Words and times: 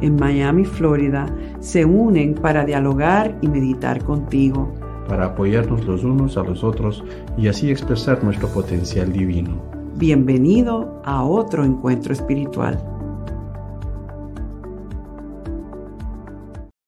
en 0.00 0.16
Miami, 0.16 0.64
Florida, 0.64 1.26
se 1.60 1.84
unen 1.84 2.34
para 2.34 2.64
dialogar 2.64 3.38
y 3.42 3.48
meditar 3.48 4.02
contigo. 4.04 4.72
Para 5.08 5.26
apoyarnos 5.26 5.84
los 5.84 6.04
unos 6.04 6.36
a 6.36 6.42
los 6.42 6.62
otros 6.64 7.04
y 7.36 7.48
así 7.48 7.70
expresar 7.70 8.22
nuestro 8.22 8.48
potencial 8.48 9.12
divino. 9.12 9.62
Bienvenido 9.96 11.02
a 11.04 11.24
otro 11.24 11.64
encuentro 11.64 12.12
espiritual. 12.12 12.82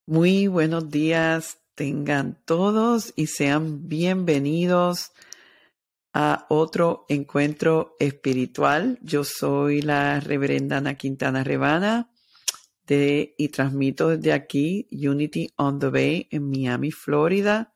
Muy 0.06 0.46
buenos 0.46 0.90
días 0.90 1.58
tengan 1.74 2.38
todos 2.44 3.12
y 3.16 3.26
sean 3.26 3.88
bienvenidos 3.88 5.12
a 6.12 6.46
otro 6.48 7.06
encuentro 7.08 7.96
espiritual. 7.98 8.98
Yo 9.02 9.24
soy 9.24 9.82
la 9.82 10.20
reverenda 10.20 10.76
Ana 10.76 10.94
Quintana 10.94 11.42
Rebana 11.42 12.11
de, 12.86 13.34
y 13.38 13.48
transmito 13.48 14.08
desde 14.08 14.32
aquí 14.32 14.88
Unity 14.90 15.50
on 15.56 15.78
the 15.78 15.88
Bay 15.88 16.28
en 16.30 16.50
Miami, 16.50 16.90
Florida. 16.90 17.74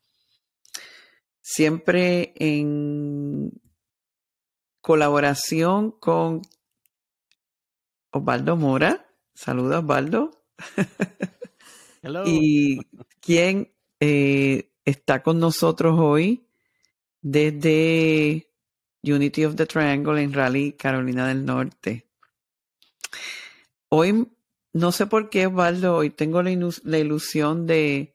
Siempre 1.40 2.34
en 2.36 3.52
colaboración 4.80 5.92
con 5.92 6.42
Osvaldo 8.10 8.56
Mora. 8.56 9.06
Saludos, 9.34 9.82
Osvaldo. 9.82 10.30
Hello. 12.02 12.22
y 12.24 12.80
quien 13.20 13.72
eh, 13.98 14.70
está 14.84 15.22
con 15.22 15.40
nosotros 15.40 15.98
hoy 15.98 16.46
desde 17.20 18.48
Unity 19.02 19.44
of 19.44 19.56
the 19.56 19.66
Triangle 19.66 20.22
en 20.22 20.32
Raleigh, 20.32 20.76
Carolina 20.76 21.26
del 21.26 21.44
Norte. 21.44 22.06
Hoy, 23.88 24.28
no 24.76 24.92
sé 24.92 25.06
por 25.06 25.30
qué, 25.30 25.46
Osvaldo, 25.46 25.96
hoy 25.96 26.10
tengo 26.10 26.42
la, 26.42 26.50
ilusión 26.50 27.66
de 27.66 28.14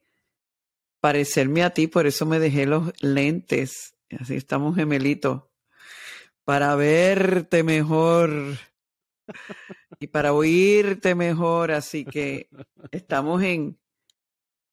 parecerme 0.99 1.63
a 1.63 1.71
ti, 1.71 1.87
por 1.87 2.05
eso 2.05 2.25
me 2.25 2.39
dejé 2.39 2.67
los 2.67 2.93
lentes, 3.01 3.95
así 4.19 4.35
estamos 4.35 4.75
gemelitos, 4.75 5.43
para 6.43 6.75
verte 6.75 7.63
mejor. 7.63 8.57
Y 9.99 10.07
para 10.07 10.33
oírte 10.33 11.15
mejor, 11.15 11.71
así 11.71 12.05
que 12.05 12.49
estamos 12.91 13.41
en 13.43 13.77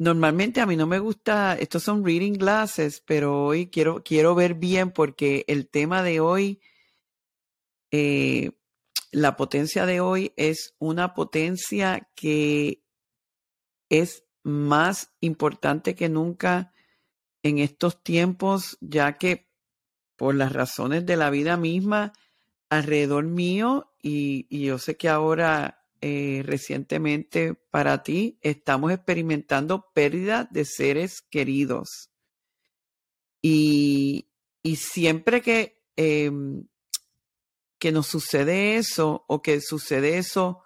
Normalmente 0.00 0.61
a 0.61 0.67
mí 0.67 0.77
no 0.77 0.86
me 0.86 1.00
gusta, 1.00 1.56
estos 1.58 1.83
son 1.83 2.05
reading 2.05 2.34
glasses, 2.34 3.02
pero 3.05 3.45
hoy 3.45 3.67
quiero, 3.67 4.05
quiero 4.05 4.36
ver 4.36 4.55
bien 4.55 4.92
porque 4.92 5.45
el 5.48 5.69
tema 5.69 6.05
de 6.05 6.20
hoy, 6.20 6.61
eh, 7.91 8.52
la 9.12 9.37
potencia 9.37 9.87
de 9.87 10.01
hoy 10.01 10.33
es 10.37 10.75
una 10.78 11.14
potencia 11.14 12.09
que 12.14 12.83
es 13.89 14.25
más 14.42 15.12
importante 15.20 15.95
que 15.95 16.09
nunca 16.09 16.73
en 17.42 17.59
estos 17.59 18.03
tiempos, 18.03 18.77
ya 18.81 19.19
que 19.19 19.48
por 20.17 20.34
las 20.34 20.53
razones 20.53 21.06
de 21.06 21.17
la 21.17 21.31
vida 21.31 21.56
misma, 21.56 22.12
alrededor 22.69 23.25
mío, 23.25 23.92
y, 24.03 24.47
y 24.51 24.67
yo 24.67 24.79
sé 24.79 24.97
que 24.97 25.08
ahora 25.08 25.79
eh, 26.01 26.42
recientemente 26.45 27.55
para 27.55 28.05
ti, 28.05 28.39
estamos 28.42 28.92
experimentando 28.92 29.91
pérdida 29.92 30.48
de 30.48 30.64
seres 30.64 31.23
queridos. 31.23 32.11
Y, 33.42 34.29
siempre 34.77 35.42
que, 35.42 35.83
em, 35.97 36.67
que 37.78 37.92
nos 37.92 38.06
sucede 38.06 38.77
eso 38.77 39.24
o 39.28 39.42
que 39.42 39.61
sucede 39.61 40.18
eso 40.18 40.62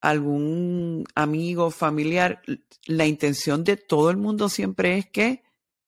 algún 0.00 1.04
amigo, 1.14 1.70
familiar, 1.70 2.42
la 2.86 3.06
intención 3.06 3.64
de 3.64 3.76
todo 3.76 4.10
el 4.10 4.16
mundo 4.16 4.48
siempre 4.48 4.96
es 4.96 5.06
que 5.10 5.42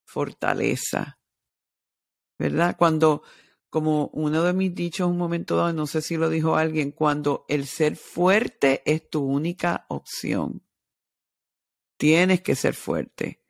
fortaleza, 0.04 1.18
¿verdad? 2.38 2.76
Cuando 2.78 3.22
como 3.70 4.10
uno 4.12 4.42
de 4.42 4.52
mis 4.52 4.74
dichos 4.74 5.08
un 5.08 5.16
momento 5.16 5.56
dado, 5.56 5.72
no 5.72 5.86
sé 5.86 6.02
si 6.02 6.18
lo 6.18 6.28
dijo 6.28 6.56
alguien, 6.56 6.90
cuando 6.90 7.46
el 7.48 7.66
ser 7.66 7.96
fuerte 7.96 8.82
es 8.84 9.08
tu 9.08 9.24
única 9.24 9.86
opción. 9.88 10.62
Tienes 11.96 12.42
que 12.42 12.54
ser 12.54 12.74
fuerte. 12.74 13.42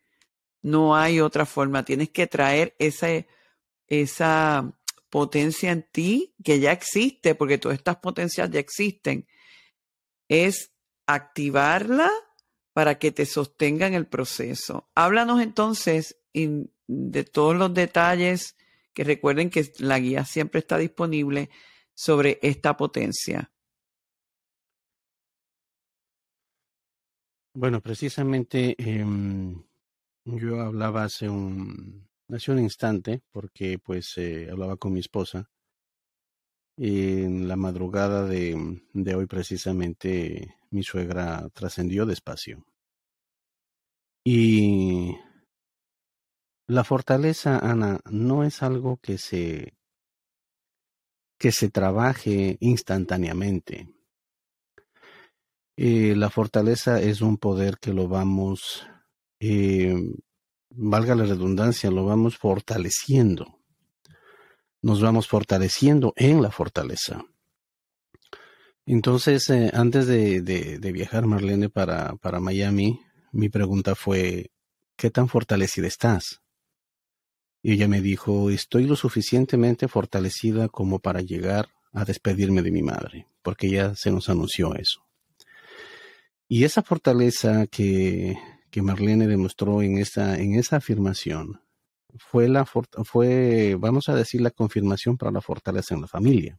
No 0.61 0.95
hay 0.95 1.19
otra 1.19 1.45
forma. 1.45 1.85
Tienes 1.85 2.11
que 2.11 2.29
traer 2.29 2.77
esa, 2.79 3.09
esa 3.89 4.79
potencia 5.13 5.71
en 5.71 5.83
ti 5.83 6.35
que 6.43 6.59
ya 6.59 6.73
existe, 6.73 7.35
porque 7.35 7.59
todas 7.59 7.77
estas 7.77 7.97
potencias 7.97 8.51
ya 8.51 8.61
existen. 8.61 9.29
Es 10.27 10.73
activarla 11.07 12.11
para 12.73 12.99
que 12.99 13.13
te 13.13 13.27
sostenga 13.27 13.87
en 13.87 13.93
el 13.93 14.07
proceso. 14.07 14.89
Háblanos 14.95 15.43
entonces 15.43 16.17
de 16.33 17.25
todos 17.25 17.55
los 17.55 17.75
detalles 17.75 18.57
que 18.95 19.05
recuerden 19.05 19.51
que 19.51 19.71
la 19.81 19.99
guía 19.99 20.25
siempre 20.25 20.61
está 20.61 20.79
disponible 20.79 21.51
sobre 21.93 22.39
esta 22.41 22.79
potencia. 22.79 23.53
Bueno, 27.55 27.83
precisamente 27.83 28.75
em, 28.79 29.63
yo 30.25 30.59
hablaba 30.59 31.05
hace 31.05 31.29
un, 31.29 32.09
hace 32.37 32.53
un 32.53 32.59
instante, 32.59 33.23
porque 33.31 33.79
pues 33.79 34.17
eh, 34.19 34.49
hablaba 34.51 34.77
con 34.77 34.93
mi 34.93 35.01
esposa. 35.01 35.51
En 36.77 37.49
la 37.49 37.57
madrugada 37.57 38.27
de, 38.27 38.81
de 38.95 39.15
hoy 39.15 39.27
precisamente 39.27 40.57
mi 40.71 40.83
suegra 40.83 41.49
trascendió 41.53 42.07
despacio. 42.07 42.65
Y 44.25 45.17
la 46.69 46.85
fortaleza, 46.85 47.59
Ana, 47.59 48.01
no 48.11 48.45
es 48.45 48.63
algo 48.63 48.99
que 48.99 49.19
se 49.19 49.75
que 51.39 51.51
se 51.51 51.69
trabaje 51.69 52.57
instantáneamente. 52.61 53.93
Eh, 55.77 56.15
la 56.15 56.31
fortaleza 56.31 57.01
es 57.01 57.21
un 57.21 57.37
poder 57.37 57.79
que 57.81 57.93
lo 57.93 58.07
vamos, 58.07 58.87
eh, 59.41 59.93
valga 60.75 61.15
la 61.15 61.25
redundancia, 61.25 61.91
lo 61.91 62.05
vamos 62.05 62.37
fortaleciendo. 62.37 63.59
Nos 64.81 65.01
vamos 65.01 65.29
fortaleciendo 65.29 66.13
en 66.17 66.43
la 66.43 66.51
fortaleza. 66.51 67.25
Entonces, 68.85 69.49
eh, 69.51 69.71
antes 69.73 70.07
de, 70.07 70.43
de, 70.43 70.93
viajar, 70.93 71.27
Marlene, 71.27 71.69
para, 71.69 72.17
para 72.17 72.41
Miami, 72.41 73.01
mi 73.31 73.49
pregunta 73.49 73.95
fue, 73.95 74.51
¿qué 74.97 75.11
tan 75.11 75.29
fortalecida 75.29 75.87
estás? 75.87 76.41
Y 77.63 77.75
ella 77.75 77.87
me 77.87 78.01
dijo, 78.01 78.51
estoy 78.51 78.87
lo 78.87 78.97
suficientemente 78.97 79.87
fortalecida 79.87 80.69
como 80.69 80.99
para 80.99 81.21
llegar 81.21 81.69
a 81.93 82.05
despedirme 82.05 82.63
de 82.63 82.73
mi 82.73 82.83
madre, 82.83 83.29
porque 83.43 83.71
ya 83.71 83.95
se 83.95 84.11
nos 84.11 84.29
anunció 84.29 84.75
eso. 84.75 85.07
Y 86.49 86.65
esa 86.65 86.83
fortaleza 86.83 87.67
que, 87.69 88.37
que 88.73 88.83
Marlene 88.83 89.27
demostró 89.29 89.83
en 89.83 89.99
esa, 89.99 90.39
en 90.39 90.55
esa 90.55 90.77
afirmación 90.77 91.61
fue 92.17 92.49
la 92.49 92.65
fue, 92.65 93.77
vamos 93.79 94.09
a 94.09 94.15
decir, 94.15 94.41
la 94.41 94.51
confirmación 94.51 95.19
para 95.19 95.31
la 95.31 95.43
fortaleza 95.43 95.95
en 95.95 96.01
la 96.01 96.09
familia. 96.09 96.59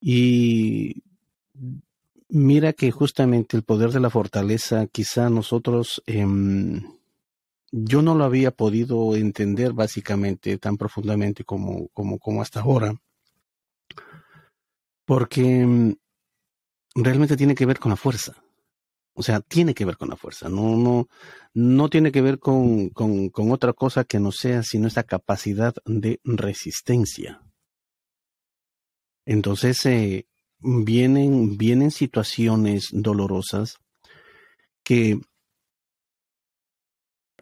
Y 0.00 1.02
mira 2.28 2.72
que 2.72 2.90
justamente 2.90 3.56
el 3.56 3.62
poder 3.62 3.90
de 3.90 4.00
la 4.00 4.08
fortaleza, 4.08 4.86
quizá 4.86 5.28
nosotros 5.28 6.02
em, 6.06 6.82
yo 7.70 8.00
no 8.00 8.14
lo 8.14 8.24
había 8.24 8.52
podido 8.52 9.14
entender 9.14 9.74
básicamente 9.74 10.56
tan 10.56 10.78
profundamente 10.78 11.44
como, 11.44 11.88
como, 11.88 12.18
como 12.18 12.40
hasta 12.40 12.60
ahora, 12.60 12.94
porque 15.04 15.66
mm, 15.66 15.92
realmente 16.94 17.36
tiene 17.36 17.54
que 17.54 17.66
ver 17.66 17.78
con 17.78 17.90
la 17.90 17.96
fuerza. 17.96 18.42
O 19.14 19.22
sea, 19.22 19.40
tiene 19.40 19.74
que 19.74 19.84
ver 19.84 19.96
con 19.96 20.08
la 20.08 20.16
fuerza, 20.16 20.48
no, 20.48 20.76
no, 20.76 21.08
no 21.54 21.90
tiene 21.90 22.12
que 22.12 22.22
ver 22.22 22.38
con, 22.38 22.88
con, 22.90 23.30
otra 23.52 23.74
cosa 23.74 24.04
que 24.04 24.18
no 24.18 24.32
sea 24.32 24.62
sino 24.62 24.88
esa 24.88 25.02
capacidad 25.02 25.74
de 25.84 26.20
resistencia. 26.24 27.42
Entonces, 29.26 29.84
eh, 29.86 30.26
vienen, 30.58 31.58
vienen 31.58 31.90
situaciones 31.90 32.88
dolorosas 32.92 33.76
que 34.82 35.20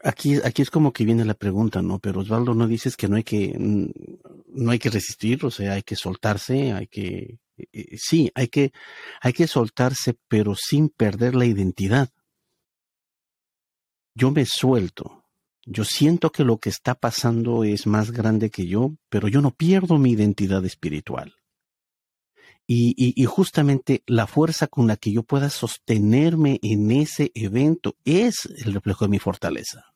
Aquí, 0.03 0.37
aquí 0.43 0.63
es 0.63 0.71
como 0.71 0.93
que 0.95 1.05
viene 1.05 1.27
la 1.27 1.35
pregunta, 1.35 1.83
¿no? 1.83 1.99
Pero 1.99 2.21
Osvaldo, 2.21 2.55
¿no 2.55 2.67
dices 2.67 2.97
que 2.97 3.07
no 3.07 3.17
hay 3.17 3.23
que, 3.23 3.55
no 3.59 4.71
hay 4.71 4.79
que 4.79 4.89
resistir? 4.89 5.45
O 5.45 5.51
sea, 5.51 5.75
hay 5.75 5.83
que 5.83 5.95
soltarse, 5.95 6.73
hay 6.73 6.87
que, 6.87 7.39
eh, 7.73 7.87
eh, 7.93 7.97
sí, 7.99 8.31
hay 8.35 8.49
que, 8.49 8.73
hay 9.21 9.33
que 9.33 9.47
soltarse, 9.47 10.17
pero 10.29 10.55
sin 10.55 10.89
perder 10.89 11.35
la 11.35 11.47
identidad. 11.47 12.11
Yo 14.15 14.31
me 14.31 14.45
suelto. 14.47 15.25
Yo 15.67 15.85
siento 15.85 16.33
que 16.33 16.45
lo 16.45 16.59
que 16.59 16.71
está 16.71 16.95
pasando 16.95 17.65
es 17.65 17.87
más 17.87 18.11
grande 18.11 18.51
que 18.51 18.67
yo, 18.67 18.95
pero 19.09 19.29
yo 19.29 19.41
no 19.41 19.53
pierdo 19.53 19.99
mi 19.99 20.13
identidad 20.13 20.65
espiritual. 20.65 21.35
Y, 22.67 22.95
y, 22.97 23.25
justamente 23.25 24.05
la 24.07 24.29
fuerza 24.29 24.69
con 24.69 24.87
la 24.87 24.97
que 24.97 25.11
yo 25.11 25.25
pueda 25.25 25.51
sostenerme 25.51 26.61
en 26.63 26.93
ese 26.93 27.33
evento 27.35 27.97
es 28.05 28.47
el 28.65 28.75
reflejo 28.75 29.07
de 29.07 29.09
mi 29.09 29.19
fortaleza. 29.19 29.87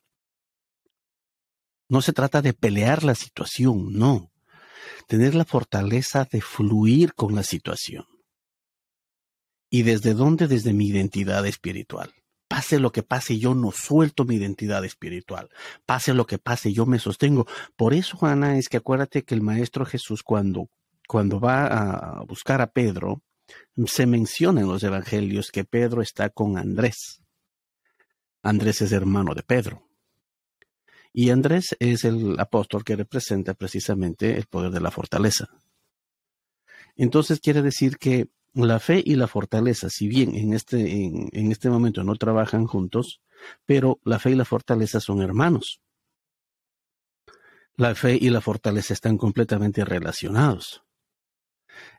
No 1.87 2.01
se 2.01 2.11
trata 2.11 2.41
de 2.41 2.53
pelear 2.53 3.05
la 3.05 3.15
situación, 3.15 3.93
no. 3.93 4.29
Tener 5.07 5.35
la 5.35 5.45
fortaleza 5.45 6.27
de 6.29 6.41
fluir 6.41 7.13
con 7.13 7.35
la 7.35 7.43
situación. 7.43 8.05
¿Y 9.69 9.83
desde 9.83 10.13
dónde? 10.13 10.47
Desde 10.47 10.73
mi 10.73 10.87
identidad 10.87 11.45
espiritual. 11.45 12.13
Pase 12.47 12.79
lo 12.79 12.91
que 12.91 13.03
pase, 13.03 13.39
yo 13.39 13.55
no 13.55 13.71
suelto 13.71 14.23
mi 14.23 14.35
identidad 14.35 14.85
espiritual. 14.85 15.49
Pase 15.85 16.13
lo 16.13 16.27
que 16.27 16.37
pase, 16.37 16.73
yo 16.73 16.85
me 16.85 16.99
sostengo. 16.99 17.47
Por 17.75 17.93
eso, 17.93 18.17
Ana, 18.21 18.57
es 18.57 18.69
que 18.69 18.77
acuérdate 18.77 19.23
que 19.23 19.33
el 19.33 19.41
Maestro 19.41 19.85
Jesús, 19.85 20.21
cuando, 20.21 20.69
cuando 21.07 21.39
va 21.39 21.65
a 21.65 22.23
buscar 22.23 22.61
a 22.61 22.67
Pedro, 22.67 23.21
se 23.85 24.05
menciona 24.05 24.61
en 24.61 24.67
los 24.67 24.83
evangelios 24.83 25.51
que 25.51 25.65
Pedro 25.65 26.01
está 26.01 26.29
con 26.29 26.57
Andrés. 26.57 27.21
Andrés 28.43 28.81
es 28.81 28.91
hermano 28.91 29.33
de 29.33 29.43
Pedro. 29.43 29.81
Y 31.17 31.29
Andrés 31.29 31.77
es 31.79 32.03
el 32.03 32.37
apóstol 32.41 32.83
que 32.83 32.97
representa 32.97 33.53
precisamente 33.53 34.35
el 34.35 34.47
poder 34.47 34.69
de 34.69 34.81
la 34.81 34.91
fortaleza. 34.91 35.47
Entonces 36.97 37.39
quiere 37.39 37.61
decir 37.61 37.97
que 37.97 38.27
la 38.53 38.81
fe 38.81 39.01
y 39.03 39.15
la 39.15 39.29
fortaleza, 39.29 39.89
si 39.89 40.09
bien 40.09 40.35
en 40.35 40.51
este, 40.51 41.05
en, 41.05 41.51
este 41.53 41.69
momento 41.69 42.03
no 42.03 42.15
trabajan 42.17 42.67
juntos, 42.67 43.21
pero 43.65 43.97
la 44.03 44.19
fe 44.19 44.31
y 44.31 44.35
la 44.35 44.43
fortaleza 44.43 44.99
son 44.99 45.21
hermanos. 45.21 45.79
La 47.77 47.95
fe 47.95 48.17
y 48.19 48.29
la 48.29 48.41
fortaleza 48.41 48.93
están 48.93 49.17
completamente 49.17 49.85
relacionados. 49.85 50.83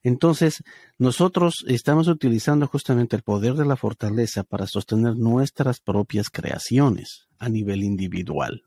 Entonces, 0.02 0.62
nosotros 0.98 1.64
estamos 1.68 2.08
utilizando 2.08 2.66
justamente 2.66 3.16
el 3.16 3.22
poder 3.22 3.54
de 3.54 3.64
la 3.64 3.76
fortaleza 3.76 4.44
para 4.44 4.66
sostener 4.66 5.16
nuestras 5.16 5.80
propias 5.80 6.28
creaciones 6.28 7.28
a 7.38 7.48
nivel 7.48 7.82
individual. 7.82 8.66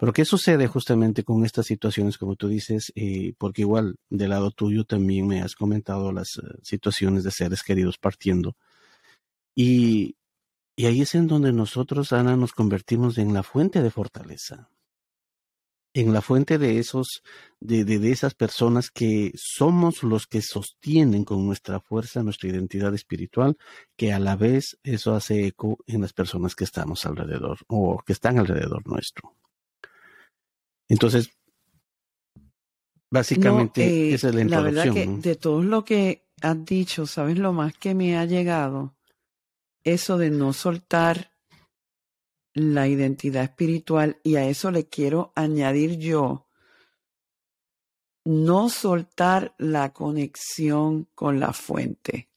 Pero 0.00 0.14
¿qué 0.14 0.24
sucede 0.24 0.66
justamente 0.66 1.24
con 1.24 1.44
estas 1.44 1.66
situaciones, 1.66 2.16
como 2.16 2.34
tú 2.34 2.48
dices? 2.48 2.90
Eh, 2.94 3.34
porque 3.36 3.60
igual 3.60 3.96
del 4.08 4.30
lado 4.30 4.50
tuyo 4.50 4.84
también 4.84 5.26
me 5.26 5.42
has 5.42 5.54
comentado 5.54 6.10
las 6.10 6.38
eh, 6.38 6.56
situaciones 6.62 7.22
de 7.22 7.30
seres 7.30 7.62
queridos 7.62 7.98
partiendo. 7.98 8.56
Y, 9.54 10.16
y 10.74 10.86
ahí 10.86 11.02
es 11.02 11.14
en 11.14 11.26
donde 11.26 11.52
nosotros, 11.52 12.14
Ana, 12.14 12.34
nos 12.34 12.52
convertimos 12.52 13.18
en 13.18 13.34
la 13.34 13.42
fuente 13.42 13.82
de 13.82 13.90
fortaleza. 13.90 14.70
En 15.92 16.14
la 16.14 16.22
fuente 16.22 16.56
de 16.56 16.78
esos, 16.78 17.22
de, 17.60 17.84
de, 17.84 17.98
de 17.98 18.10
esas 18.10 18.32
personas 18.32 18.90
que 18.90 19.32
somos 19.36 20.02
los 20.02 20.26
que 20.26 20.40
sostienen 20.40 21.24
con 21.24 21.44
nuestra 21.44 21.78
fuerza 21.78 22.22
nuestra 22.22 22.48
identidad 22.48 22.94
espiritual, 22.94 23.58
que 23.98 24.14
a 24.14 24.18
la 24.18 24.36
vez 24.36 24.78
eso 24.82 25.14
hace 25.14 25.46
eco 25.46 25.76
en 25.86 26.00
las 26.00 26.14
personas 26.14 26.54
que 26.54 26.64
estamos 26.64 27.04
alrededor 27.04 27.58
o 27.66 28.02
que 28.06 28.14
están 28.14 28.38
alrededor 28.38 28.86
nuestro. 28.88 29.34
Entonces, 30.90 31.30
básicamente 33.10 34.10
eh, 34.10 34.14
esa 34.14 34.28
es 34.28 34.34
la 34.34 34.40
introducción. 34.42 34.74
La 34.74 34.82
verdad 34.92 35.22
que 35.22 35.28
de 35.28 35.36
todo 35.36 35.62
lo 35.62 35.84
que 35.84 36.26
has 36.42 36.64
dicho, 36.64 37.06
¿sabes 37.06 37.38
lo 37.38 37.52
más 37.52 37.72
que 37.74 37.94
me 37.94 38.18
ha 38.18 38.24
llegado? 38.24 38.96
Eso 39.84 40.18
de 40.18 40.30
no 40.30 40.52
soltar 40.52 41.32
la 42.54 42.88
identidad 42.88 43.44
espiritual 43.44 44.20
y 44.24 44.34
a 44.34 44.48
eso 44.48 44.72
le 44.72 44.88
quiero 44.88 45.32
añadir 45.36 45.96
yo, 45.96 46.48
no 48.24 48.68
soltar 48.68 49.54
la 49.58 49.92
conexión 49.92 51.04
con 51.14 51.38
la 51.38 51.52
fuente. 51.52 52.28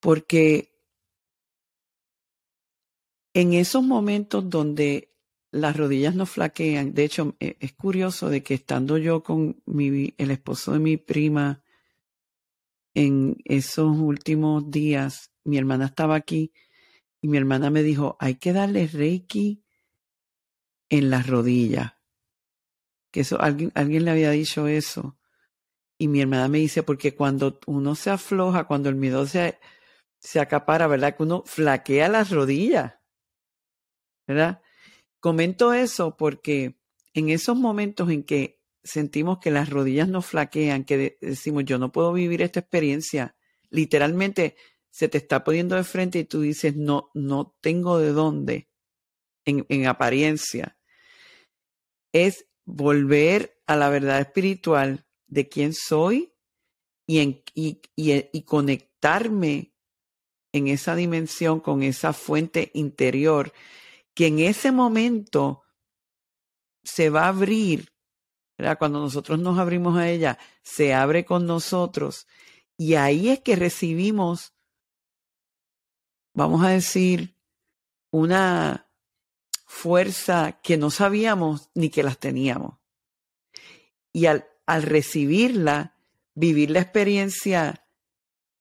Porque 0.00 0.72
en 3.34 3.52
esos 3.52 3.82
momentos 3.82 4.48
donde 4.48 5.15
las 5.56 5.76
rodillas 5.76 6.14
no 6.14 6.26
flaquean. 6.26 6.94
De 6.94 7.04
hecho, 7.04 7.36
e, 7.40 7.56
es 7.60 7.72
curioso 7.72 8.28
de 8.28 8.42
que 8.42 8.54
estando 8.54 8.98
yo 8.98 9.22
con 9.22 9.62
mi, 9.66 10.14
el 10.18 10.30
esposo 10.30 10.72
de 10.72 10.78
mi 10.78 10.96
prima 10.96 11.62
en 12.94 13.36
esos 13.44 13.96
últimos 13.98 14.70
días, 14.70 15.32
mi 15.44 15.58
hermana 15.58 15.86
estaba 15.86 16.14
aquí 16.14 16.52
y 17.20 17.28
mi 17.28 17.38
hermana 17.38 17.70
me 17.70 17.82
dijo, 17.82 18.16
hay 18.20 18.36
que 18.36 18.52
darle 18.52 18.86
reiki 18.86 19.64
en 20.88 21.10
las 21.10 21.26
rodillas. 21.26 21.94
Que 23.10 23.20
eso, 23.20 23.40
alguien, 23.40 23.72
alguien 23.74 24.04
le 24.04 24.10
había 24.10 24.30
dicho 24.30 24.66
eso. 24.66 25.18
Y 25.98 26.08
mi 26.08 26.20
hermana 26.20 26.48
me 26.48 26.58
dice, 26.58 26.82
porque 26.82 27.14
cuando 27.14 27.58
uno 27.66 27.94
se 27.94 28.10
afloja, 28.10 28.64
cuando 28.64 28.88
el 28.90 28.96
miedo 28.96 29.26
se, 29.26 29.58
se 30.18 30.40
acapara, 30.40 30.86
¿verdad? 30.86 31.16
Que 31.16 31.22
uno 31.22 31.42
flaquea 31.46 32.08
las 32.08 32.30
rodillas. 32.30 32.94
¿Verdad? 34.26 34.60
Comento 35.26 35.72
eso 35.72 36.16
porque 36.16 36.78
en 37.12 37.30
esos 37.30 37.56
momentos 37.56 38.10
en 38.10 38.22
que 38.22 38.62
sentimos 38.84 39.40
que 39.40 39.50
las 39.50 39.70
rodillas 39.70 40.06
nos 40.06 40.24
flaquean, 40.24 40.84
que 40.84 41.18
decimos 41.20 41.64
yo 41.64 41.78
no 41.78 41.90
puedo 41.90 42.12
vivir 42.12 42.42
esta 42.42 42.60
experiencia, 42.60 43.34
literalmente 43.68 44.54
se 44.88 45.08
te 45.08 45.18
está 45.18 45.42
poniendo 45.42 45.74
de 45.74 45.82
frente 45.82 46.20
y 46.20 46.24
tú 46.26 46.42
dices 46.42 46.76
no, 46.76 47.10
no 47.12 47.56
tengo 47.60 47.98
de 47.98 48.12
dónde 48.12 48.68
en, 49.44 49.66
en 49.68 49.88
apariencia. 49.88 50.78
Es 52.12 52.46
volver 52.64 53.60
a 53.66 53.74
la 53.74 53.88
verdad 53.88 54.20
espiritual 54.20 55.06
de 55.26 55.48
quién 55.48 55.74
soy 55.74 56.34
y, 57.04 57.18
en, 57.18 57.42
y, 57.52 57.80
y, 57.96 58.28
y 58.32 58.42
conectarme 58.42 59.72
en 60.52 60.68
esa 60.68 60.94
dimensión 60.94 61.58
con 61.58 61.82
esa 61.82 62.12
fuente 62.12 62.70
interior 62.74 63.52
que 64.16 64.28
en 64.28 64.38
ese 64.38 64.72
momento 64.72 65.62
se 66.82 67.10
va 67.10 67.26
a 67.26 67.28
abrir, 67.28 67.92
cuando 68.78 68.98
nosotros 68.98 69.38
nos 69.38 69.58
abrimos 69.58 69.98
a 69.98 70.08
ella, 70.08 70.38
se 70.62 70.94
abre 70.94 71.26
con 71.26 71.46
nosotros 71.46 72.26
y 72.78 72.94
ahí 72.94 73.28
es 73.28 73.40
que 73.40 73.56
recibimos, 73.56 74.54
vamos 76.32 76.64
a 76.64 76.70
decir, 76.70 77.36
una 78.10 78.88
fuerza 79.66 80.60
que 80.62 80.78
no 80.78 80.90
sabíamos 80.90 81.68
ni 81.74 81.90
que 81.90 82.02
las 82.02 82.16
teníamos. 82.16 82.78
Y 84.14 84.24
al, 84.24 84.48
al 84.64 84.82
recibirla, 84.82 85.94
vivir 86.34 86.70
la 86.70 86.80
experiencia 86.80 87.86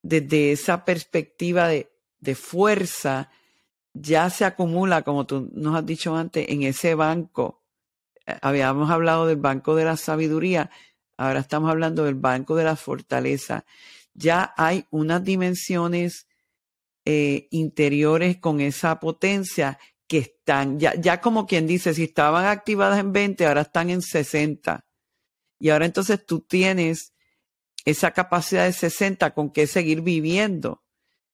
desde 0.02 0.52
esa 0.52 0.84
perspectiva 0.84 1.70
de, 1.70 1.96
de 2.20 2.36
fuerza, 2.36 3.32
ya 3.96 4.30
se 4.30 4.46
acumula, 4.46 5.04
como 5.04 5.26
tú 5.26 5.50
nos 5.54 5.76
has 5.76 5.86
dicho 5.86 6.16
antes, 6.16 6.48
en 6.50 6.64
ese 6.64 6.96
banco. 6.96 7.64
Eh, 8.26 8.38
habíamos 8.42 8.92
hablado 8.92 9.26
del 9.26 9.38
banco 9.38 9.76
de 9.76 9.86
la 9.86 9.98
sabiduría, 9.98 10.70
ahora 11.18 11.40
estamos 11.40 11.72
hablando 11.72 12.04
del 12.04 12.16
banco 12.16 12.56
de 12.56 12.66
la 12.66 12.76
fortaleza. 12.76 13.66
Ya 14.14 14.54
hay 14.58 14.86
unas 14.92 15.24
dimensiones 15.24 16.28
eh, 17.06 17.48
interiores 17.52 18.38
con 18.38 18.60
esa 18.60 19.00
potencia 19.00 19.80
que 20.08 20.18
están, 20.20 20.78
ya, 20.80 20.94
ya 20.96 21.22
como 21.22 21.48
quien 21.48 21.66
dice, 21.66 21.94
si 21.94 22.04
estaban 22.04 22.46
activadas 22.46 23.00
en 23.00 23.14
20, 23.14 23.46
ahora 23.46 23.62
están 23.62 23.90
en 23.90 24.02
60. 24.02 24.86
Y 25.58 25.70
ahora 25.70 25.86
entonces 25.86 26.24
tú 26.26 26.42
tienes 26.42 27.14
esa 27.86 28.12
capacidad 28.12 28.66
de 28.66 28.74
60 28.74 29.34
con 29.34 29.52
que 29.52 29.68
seguir 29.68 30.02
viviendo. 30.02 30.84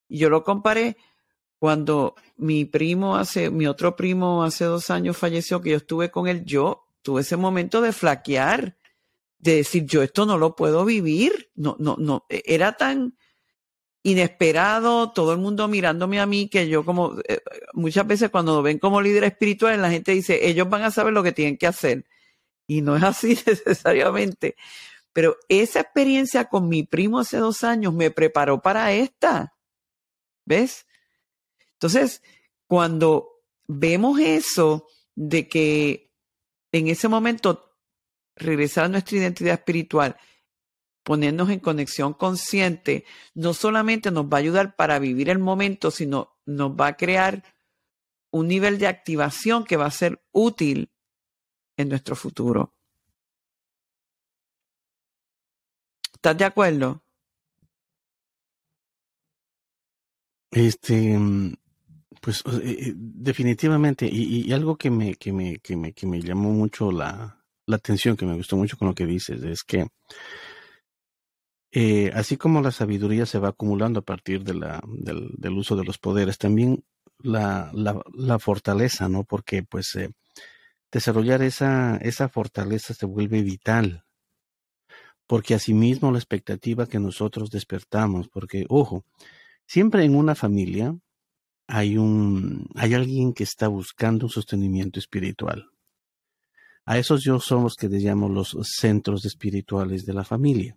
Y 0.08 0.18
yo 0.18 0.30
lo 0.30 0.44
comparé 0.44 0.96
cuando 1.62 2.16
mi 2.38 2.64
primo 2.64 3.14
hace, 3.14 3.48
mi 3.48 3.68
otro 3.68 3.94
primo 3.94 4.42
hace 4.42 4.64
dos 4.64 4.90
años 4.90 5.16
falleció, 5.16 5.60
que 5.62 5.70
yo 5.70 5.76
estuve 5.76 6.10
con 6.10 6.26
él, 6.26 6.44
yo 6.44 6.88
tuve 7.02 7.20
ese 7.20 7.36
momento 7.36 7.80
de 7.80 7.92
flaquear, 7.92 8.76
de 9.38 9.54
decir, 9.58 9.86
yo 9.86 10.02
esto 10.02 10.26
no 10.26 10.38
lo 10.38 10.56
puedo 10.56 10.84
vivir, 10.84 11.52
no, 11.54 11.76
no, 11.78 11.94
no, 12.00 12.26
e, 12.28 12.42
era 12.46 12.72
tan 12.72 13.16
inesperado, 14.02 15.12
todo 15.12 15.32
el 15.34 15.38
mundo 15.38 15.68
mirándome 15.68 16.18
a 16.18 16.26
mí, 16.26 16.48
que 16.48 16.66
yo 16.66 16.84
como, 16.84 17.14
eh, 17.28 17.40
muchas 17.74 18.08
veces 18.08 18.30
cuando 18.30 18.60
ven 18.60 18.80
como 18.80 19.00
líder 19.00 19.22
espiritual, 19.22 19.80
la 19.80 19.92
gente 19.92 20.10
dice, 20.10 20.48
ellos 20.48 20.68
van 20.68 20.82
a 20.82 20.90
saber 20.90 21.12
lo 21.12 21.22
que 21.22 21.30
tienen 21.30 21.58
que 21.58 21.68
hacer. 21.68 22.06
Y 22.66 22.82
no 22.82 22.96
es 22.96 23.04
así 23.04 23.38
necesariamente. 23.46 24.56
Pero 25.12 25.36
esa 25.48 25.78
experiencia 25.78 26.46
con 26.46 26.68
mi 26.68 26.82
primo 26.82 27.20
hace 27.20 27.36
dos 27.36 27.62
años 27.62 27.94
me 27.94 28.10
preparó 28.10 28.60
para 28.60 28.92
esta. 28.92 29.54
¿Ves? 30.44 30.86
Entonces, 31.82 32.22
cuando 32.68 33.42
vemos 33.66 34.20
eso 34.20 34.86
de 35.16 35.48
que 35.48 36.12
en 36.70 36.86
ese 36.86 37.08
momento 37.08 37.76
regresar 38.36 38.84
a 38.84 38.88
nuestra 38.88 39.18
identidad 39.18 39.54
espiritual, 39.54 40.16
ponernos 41.02 41.50
en 41.50 41.58
conexión 41.58 42.14
consciente, 42.14 43.04
no 43.34 43.52
solamente 43.52 44.12
nos 44.12 44.26
va 44.26 44.36
a 44.36 44.40
ayudar 44.40 44.76
para 44.76 45.00
vivir 45.00 45.28
el 45.28 45.40
momento, 45.40 45.90
sino 45.90 46.38
nos 46.46 46.70
va 46.70 46.86
a 46.86 46.96
crear 46.96 47.42
un 48.30 48.46
nivel 48.46 48.78
de 48.78 48.86
activación 48.86 49.64
que 49.64 49.76
va 49.76 49.86
a 49.86 49.90
ser 49.90 50.24
útil 50.30 50.92
en 51.76 51.88
nuestro 51.88 52.14
futuro. 52.14 52.76
¿Estás 56.14 56.38
de 56.38 56.44
acuerdo? 56.44 57.02
Este, 60.52 61.18
pues 62.22 62.42
eh, 62.46 62.60
eh, 62.64 62.92
definitivamente, 62.94 64.08
y, 64.10 64.50
algo 64.52 64.76
que 64.76 64.90
me, 64.90 65.16
que 65.16 65.32
me, 65.32 65.58
que 65.58 65.76
me, 65.76 65.92
que 65.92 66.06
me 66.06 66.22
llamó 66.22 66.52
mucho 66.52 66.92
la, 66.92 67.44
la 67.66 67.76
atención, 67.76 68.16
que 68.16 68.24
me 68.24 68.36
gustó 68.36 68.56
mucho 68.56 68.78
con 68.78 68.86
lo 68.86 68.94
que 68.94 69.06
dices, 69.06 69.42
es 69.42 69.64
que 69.64 69.88
eh, 71.72 72.12
así 72.14 72.36
como 72.36 72.60
la 72.60 72.70
sabiduría 72.70 73.26
se 73.26 73.40
va 73.40 73.48
acumulando 73.48 74.00
a 74.00 74.04
partir 74.04 74.44
del, 74.44 74.62
del 75.36 75.52
uso 75.52 75.74
de 75.74 75.84
los 75.84 75.98
poderes, 75.98 76.38
también 76.38 76.84
la, 77.18 77.72
la, 77.74 78.00
la 78.14 78.38
fortaleza, 78.38 79.08
¿no? 79.08 79.24
Porque 79.24 79.64
pues 79.64 79.98
desarrollar 80.92 81.42
esa, 81.42 81.96
esa 81.96 82.28
fortaleza 82.28 82.94
se 82.94 83.06
vuelve 83.06 83.42
vital. 83.42 84.04
Porque 85.26 85.54
asimismo 85.54 86.12
la 86.12 86.18
expectativa 86.18 86.86
que 86.86 87.00
nosotros 87.00 87.50
despertamos, 87.50 88.28
porque, 88.28 88.64
ojo, 88.68 89.04
Siempre 89.66 90.04
en 90.04 90.16
una 90.16 90.34
familia 90.34 90.94
hay 91.66 91.96
un 91.96 92.66
hay 92.74 92.94
alguien 92.94 93.32
que 93.32 93.44
está 93.44 93.68
buscando 93.68 94.26
un 94.26 94.30
sostenimiento 94.30 94.98
espiritual. 94.98 95.70
A 96.84 96.98
esos 96.98 97.22
yo 97.22 97.38
son 97.38 97.62
los 97.64 97.76
que 97.76 97.88
le 97.88 97.98
llamo 97.98 98.28
los 98.28 98.56
centros 98.62 99.24
espirituales 99.24 100.04
de 100.04 100.14
la 100.14 100.24
familia. 100.24 100.76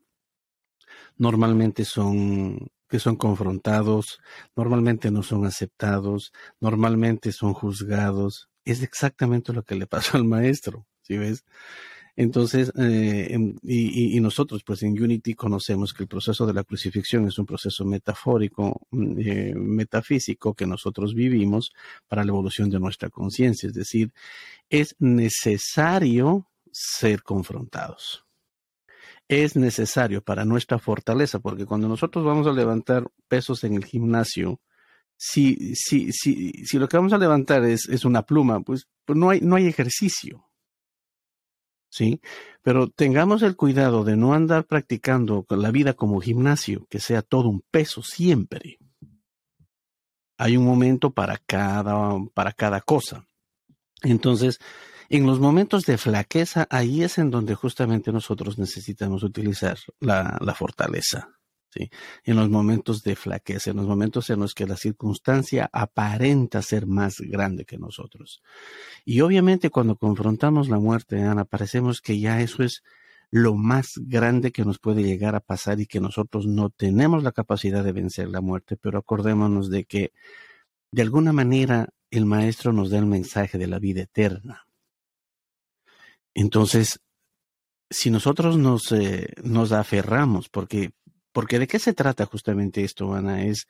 Normalmente 1.18 1.86
son 1.86 2.68
que 2.88 3.00
son 3.00 3.16
confrontados, 3.16 4.20
normalmente 4.56 5.10
no 5.12 5.24
son 5.24 5.46
aceptados, 5.46 6.32
normalmente 6.60 7.32
son 7.32 7.54
juzgados. 7.54 8.50
Es 8.64 8.84
exactamente 8.84 9.54
lo 9.54 9.64
que 9.64 9.76
le 9.76 9.88
pasó 9.88 10.18
al 10.18 10.26
maestro, 10.26 10.86
¿sí 11.02 11.18
ves? 11.18 11.44
Entonces, 12.18 12.72
eh, 12.78 13.38
y, 13.64 14.20
nosotros, 14.22 14.64
pues 14.64 14.84
en 14.84 15.02
Unity 15.02 15.34
conocemos 15.34 15.94
que 15.94 16.04
el 16.04 16.08
proceso 16.08 16.46
de 16.46 16.54
la 16.54 16.64
crucifixión 16.64 17.28
es 17.28 17.38
un 17.38 17.46
proceso 17.46 17.84
metafórico, 17.84 18.88
mm, 18.92 19.20
eh, 19.20 19.54
metafísico 19.56 20.54
que 20.54 20.66
nosotros 20.66 21.14
vivimos 21.14 21.74
para 22.08 22.24
la 22.24 22.30
evolución 22.30 22.70
de 22.70 22.80
nuestra 22.80 23.10
conciencia. 23.10 23.68
Es 23.68 23.74
decir, 23.74 24.14
es 24.70 24.96
necesario 25.00 26.48
ser 26.72 27.22
confrontados. 27.24 28.26
Es 29.28 29.56
necesario 29.56 30.22
para 30.24 30.46
nuestra 30.46 30.80
fortaleza, 30.80 31.40
porque 31.40 31.66
cuando 31.66 31.90
nosotros 31.90 32.24
vamos 32.24 32.48
a 32.48 32.54
levantar 32.54 33.10
pesos 33.28 33.64
en 33.66 33.74
el 33.74 33.84
gimnasio, 33.84 34.62
si, 35.18 35.76
si, 35.76 36.12
si, 36.14 36.52
si 36.66 36.78
lo 36.78 36.88
que 36.88 36.98
vamos 36.98 37.14
a 37.14 37.18
levantar 37.18 37.66
es, 37.66 37.90
es 37.90 38.06
una 38.06 38.24
pluma, 38.24 38.62
pues, 38.62 38.88
pues 39.04 39.18
no, 39.18 39.30
hay, 39.30 39.42
no 39.42 39.56
hay 39.56 39.68
ejercicio. 39.68 40.46
¿Sí? 41.96 42.20
Pero 42.62 42.90
tengamos 42.90 43.42
el 43.42 43.56
cuidado 43.56 44.04
de 44.04 44.18
no 44.18 44.34
andar 44.34 44.66
practicando 44.66 45.46
la 45.50 45.72
vida 45.72 45.94
como 45.94 46.20
gimnasio, 46.20 46.86
que 46.90 47.00
sea 47.00 47.22
todo 47.22 47.48
un 47.48 47.64
peso 47.72 48.04
siempre. 48.04 48.80
Hay 50.38 50.58
un 50.58 50.66
momento 50.66 51.12
para 51.12 51.38
cada, 51.38 52.20
para 52.34 52.52
cada 52.52 52.82
cosa. 52.82 53.26
Entonces, 54.04 54.60
en 55.08 55.26
los 55.26 55.40
momentos 55.40 55.86
de 55.86 55.98
flaqueza, 55.98 56.68
ahí 56.70 57.02
es 57.02 57.18
en 57.18 57.32
donde 57.32 57.56
justamente 57.56 58.12
nosotros 58.12 58.58
necesitamos 58.58 59.24
utilizar 59.24 59.78
la, 60.02 60.38
la 60.42 60.54
fortaleza 60.54 61.30
en 61.76 62.36
los 62.36 62.50
momentos 62.50 63.04
de 63.04 63.16
flaqueza, 63.16 63.72
en 63.72 63.78
los 63.78 63.88
momentos 63.88 64.30
en 64.30 64.40
los 64.40 64.54
que 64.54 64.66
la 64.66 64.78
circunstancia 64.78 65.70
aparenta 65.74 66.62
ser 66.62 66.88
más 66.88 67.20
grande 67.20 67.66
que 67.66 67.78
nosotros. 67.78 68.42
Y 69.04 69.22
obviamente 69.22 69.70
cuando 69.70 69.98
confrontamos 69.98 70.70
la 70.70 70.80
muerte, 70.80 71.22
Ana, 71.22 71.46
parecemos 71.46 72.02
que 72.02 72.20
ya 72.20 72.42
eso 72.42 72.64
es 72.64 72.84
lo 73.32 73.56
más 73.56 73.94
grande 73.98 74.52
que 74.52 74.64
nos 74.64 74.80
puede 74.80 75.04
llegar 75.04 75.36
a 75.36 75.42
pasar 75.42 75.80
y 75.80 75.88
que 75.88 76.00
nosotros 76.00 76.46
no 76.46 76.70
tenemos 76.70 77.24
la 77.24 77.32
capacidad 77.32 77.84
de 77.84 77.92
vencer 77.92 78.30
la 78.30 78.42
muerte, 78.42 78.78
pero 78.78 79.00
acordémonos 79.00 79.70
de 79.70 79.86
que 79.86 80.14
de 80.92 81.02
alguna 81.02 81.34
manera 81.34 81.90
el 82.12 82.26
Maestro 82.26 82.72
nos 82.72 82.90
da 82.90 83.00
el 83.00 83.06
mensaje 83.06 83.58
de 83.58 83.68
la 83.68 83.80
vida 83.80 84.04
eterna. 84.04 84.68
Entonces, 86.34 87.00
si 87.90 88.10
nosotros 88.10 88.58
nos, 88.58 88.92
eh, 88.92 89.34
nos 89.44 89.72
aferramos, 89.72 90.50
porque 90.50 90.94
porque 91.36 91.60
de 91.60 91.68
qué 91.68 91.80
se 91.80 91.94
trata 91.94 92.26
justamente 92.26 92.86
esto, 92.86 93.14
Ana, 93.14 93.44
es 93.44 93.68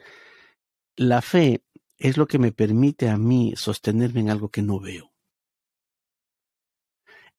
la 0.95 1.23
fe 1.23 1.63
es 1.97 2.15
lo 2.15 2.27
que 2.27 2.37
me 2.37 2.51
permite 2.51 3.09
a 3.09 3.17
mí 3.17 3.53
sostenerme 3.55 4.19
en 4.19 4.29
algo 4.29 4.49
que 4.49 4.61
no 4.61 4.79
veo. 4.79 5.11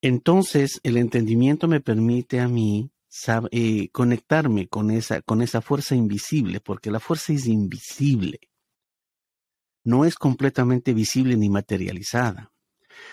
Entonces, 0.03 0.81
el 0.83 0.97
entendimiento 0.97 1.69
me 1.69 1.81
permite 1.81 2.41
a 2.41 2.49
mí 2.49 2.91
eh, 3.53 3.89
conectarme 3.91 4.67
con 4.67 4.91
esa, 4.91 5.23
con 5.23 5.43
esa 5.43 5.61
fuerza 5.61 5.95
invisible, 5.95 6.59
porque 6.59 6.91
la 6.91 6.99
fuerza 6.99 7.33
es 7.33 7.47
invisible. 7.47 8.41
No 9.85 10.05
es 10.05 10.17
completamente 10.17 10.93
visible 10.93 11.37
ni 11.37 11.51
materializada. 11.51 12.51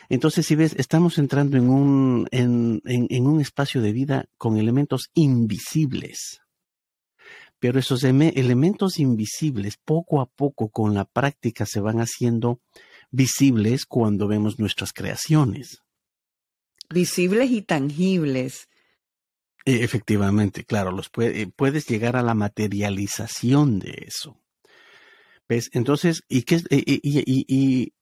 Entonces, 0.10 0.48
si 0.48 0.55
ves, 0.55 0.74
estamos 0.79 1.20
entrando 1.20 1.58
en 1.58 1.70
un, 1.70 2.27
en 2.32 3.27
un 3.27 3.39
espacio 3.39 3.84
de 3.84 3.91
vida 3.91 4.25
con 4.39 4.58
elementos 4.58 5.12
invisibles. 5.13 6.39
Pero 7.63 7.79
esos 7.79 8.03
elementos 8.03 9.00
invisibles 9.00 9.77
poco 9.77 10.20
a 10.20 10.25
poco 10.25 10.67
con 10.67 10.93
la 10.93 11.05
práctica 11.05 11.65
se 11.65 11.79
van 11.79 12.01
haciendo 12.01 12.60
visibles 13.10 13.86
cuando 13.86 14.27
vemos 14.27 14.60
nuestras 14.60 14.91
creaciones. 14.91 15.82
Visibles 16.89 17.51
y 17.51 17.62
tangibles. 17.62 18.67
E, 19.63 19.82
efectivamente, 19.82 20.65
claro, 20.65 20.91
los 20.91 21.10
eh, 21.20 21.50
puedes 21.55 21.88
llegar 21.88 22.17
a 22.17 22.22
la 22.22 22.34
materialización 22.34 23.79
de 23.79 24.08
eso. 24.08 24.38
¿Ves? 25.48 25.70
Entonces, 25.72 26.24
¿y, 26.27 26.41
qué, 26.41 26.62
y, 26.70 27.46
y 27.48 27.93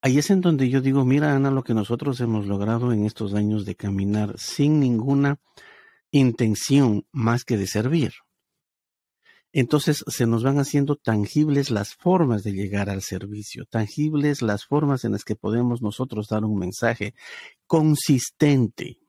ahí 0.00 0.18
es 0.18 0.30
en 0.30 0.42
donde 0.42 0.70
yo 0.70 0.80
digo, 0.80 1.04
mira, 1.04 1.34
Ana, 1.34 1.50
lo 1.50 1.64
que 1.64 1.74
nosotros 1.74 2.20
hemos 2.20 2.46
logrado 2.46 2.92
en 2.92 3.04
estos 3.04 3.34
años 3.34 3.64
de 3.64 3.74
caminar 3.74 4.38
sin 4.38 4.78
ninguna 4.78 5.40
intención 6.12 7.04
más 7.10 7.42
que 7.42 7.56
de 7.56 7.66
servir 7.66 8.12
entonces 9.52 10.04
se 10.06 10.26
nos 10.26 10.42
van 10.42 10.58
haciendo 10.58 10.96
tangibles 10.96 11.70
las 11.70 11.94
formas 11.94 12.42
de 12.42 12.52
llegar 12.52 12.90
al 12.90 13.02
servicio, 13.02 13.64
tangibles 13.64 14.42
las 14.42 14.66
formas 14.66 15.04
en 15.04 15.12
las 15.12 15.24
que 15.24 15.36
podemos 15.36 15.80
nosotros 15.80 16.28
dar 16.28 16.44
un 16.44 16.58
mensaje 16.58 17.14
consistente, 17.66 19.00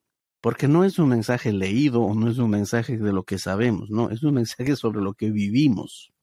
porque 0.41 0.67
no 0.67 0.85
es 0.85 0.97
un 0.97 1.09
mensaje 1.09 1.51
leído 1.51 2.01
o 2.01 2.15
no 2.15 2.29
es 2.29 2.37
un 2.37 2.49
mensaje 2.49 2.97
de 2.97 3.11
lo 3.11 3.23
que 3.23 3.37
sabemos, 3.37 3.89
no, 3.89 4.09
es 4.09 4.23
un 4.23 4.35
mensaje 4.35 4.75
sobre 4.75 5.01
lo 5.01 5.13
que 5.13 5.29
vivimos. 5.29 6.13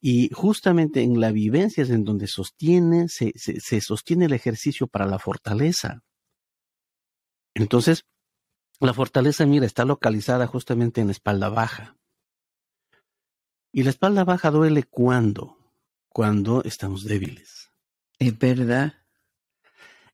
Y 0.00 0.30
justamente 0.32 1.02
en 1.02 1.20
la 1.20 1.32
vivencia 1.32 1.82
es 1.82 1.90
en 1.90 2.04
donde 2.04 2.28
sostiene, 2.28 3.08
se, 3.08 3.32
se 3.36 3.80
sostiene 3.80 4.26
el 4.26 4.32
ejercicio 4.32 4.86
para 4.86 5.06
la 5.06 5.18
fortaleza. 5.18 6.02
Entonces, 7.54 8.04
la 8.80 8.94
fortaleza, 8.94 9.44
mira, 9.44 9.66
está 9.66 9.84
localizada 9.84 10.46
justamente 10.46 11.00
en 11.00 11.08
la 11.08 11.12
espalda 11.12 11.48
baja. 11.48 11.97
Y 13.72 13.82
la 13.82 13.90
espalda 13.90 14.24
baja 14.24 14.50
duele 14.50 14.82
cuando, 14.84 15.56
cuando 16.08 16.62
estamos 16.64 17.04
débiles. 17.04 17.70
Es 18.18 18.38
verdad. 18.38 18.94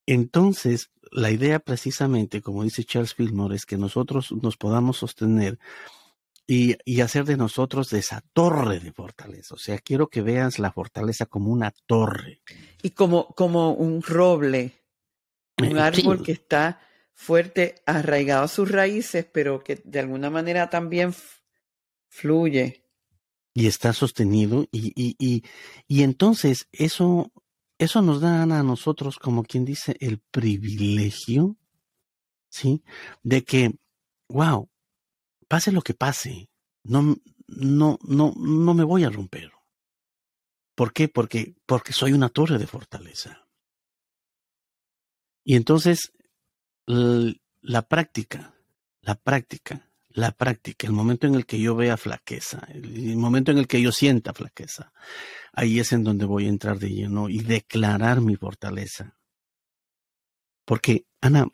Entonces, 0.06 0.90
la 1.11 1.30
idea 1.30 1.61
precisamente, 1.61 2.42
como 2.42 2.64
dice 2.64 2.84
Charles 2.84 3.14
Fillmore, 3.14 3.56
es 3.56 3.66
que 3.66 3.78
nosotros 3.78 4.32
nos 4.32 4.56
podamos 4.56 4.99
sostener 4.99 5.58
y, 6.46 6.76
y, 6.84 7.00
hacer 7.00 7.25
de 7.25 7.38
nosotros 7.38 7.90
esa 7.94 8.23
torre 8.34 8.80
de 8.80 8.92
fortaleza. 8.92 9.54
O 9.54 9.58
sea, 9.58 9.78
quiero 9.78 10.08
que 10.08 10.20
veas 10.20 10.58
la 10.58 10.73
fortaleza 10.73 11.25
como 11.25 11.50
una 11.50 11.73
torre. 11.87 12.42
Y 12.82 12.90
como, 12.90 13.28
como 13.28 13.73
un 13.73 14.02
roble, 14.02 14.82
un 15.56 15.78
eh, 15.78 15.80
árbol 15.80 16.23
que 16.23 16.32
está 16.32 16.80
fuerte, 17.14 17.76
arraigado 17.87 18.44
a 18.44 18.49
sus 18.49 18.70
raíces, 18.70 19.25
pero 19.25 19.64
que 19.64 19.80
de 19.84 20.00
alguna 20.00 20.28
manera 20.28 20.68
también 20.68 21.14
fluye 22.08 22.83
y 23.54 23.68
está 23.68 23.92
sostenido 23.92 24.66
y, 24.73 24.92
y, 25.00 25.14
y, 25.18 25.44
y 25.87 26.02
entonces 26.02 26.68
eso, 26.73 27.32
eso 27.78 28.02
nos 28.02 28.20
da 28.20 28.42
a 28.42 28.62
nosotros, 28.64 29.18
como 29.18 29.44
quien 29.44 29.64
dice, 29.64 29.96
el 30.00 30.18
privilegio, 30.18 31.56
¿sí? 32.50 32.82
De 33.23 33.44
que, 33.44 33.78
wow, 34.28 34.68
pase 35.46 35.70
lo 35.70 35.82
que 35.82 35.94
pase, 35.94 36.50
no, 36.82 37.16
no, 37.46 37.99
no, 38.02 38.34
no 38.37 38.75
me 38.75 38.84
voy 38.84 39.04
a 39.04 39.11
romper. 39.11 39.52
¿Por 40.75 40.92
qué? 40.92 41.08
Porque, 41.08 41.54
porque 41.66 41.92
soy 41.92 42.12
una 42.12 42.28
torre 42.28 42.58
de 42.58 42.66
fortaleza. 42.66 43.46
Y 45.44 45.54
entonces, 45.54 46.12
la 46.87 47.82
práctica, 47.87 48.56
la 49.02 49.14
práctica, 49.14 49.88
la 50.14 50.30
práctica, 50.30 50.87
el 50.87 50.92
momento 50.92 51.26
en 51.26 51.35
el 51.35 51.44
que 51.44 51.61
yo 51.61 51.75
vea 51.75 51.97
flaqueza, 51.97 52.66
el 52.73 53.16
momento 53.16 53.50
en 53.50 53.59
el 53.59 53.66
que 53.66 53.83
yo 53.83 53.90
sienta 53.90 54.33
flaqueza, 54.33 54.92
ahí 55.52 55.80
es 55.80 55.92
en 55.92 56.04
donde 56.04 56.25
voy 56.25 56.47
a 56.47 56.50
entrar 56.50 56.78
de 56.78 56.88
lleno 56.88 57.28
y 57.28 57.40
declarar 57.40 58.21
mi 58.21 58.37
fortaleza. 58.37 59.18
Porque, 60.64 61.04
Ana, 61.21 61.49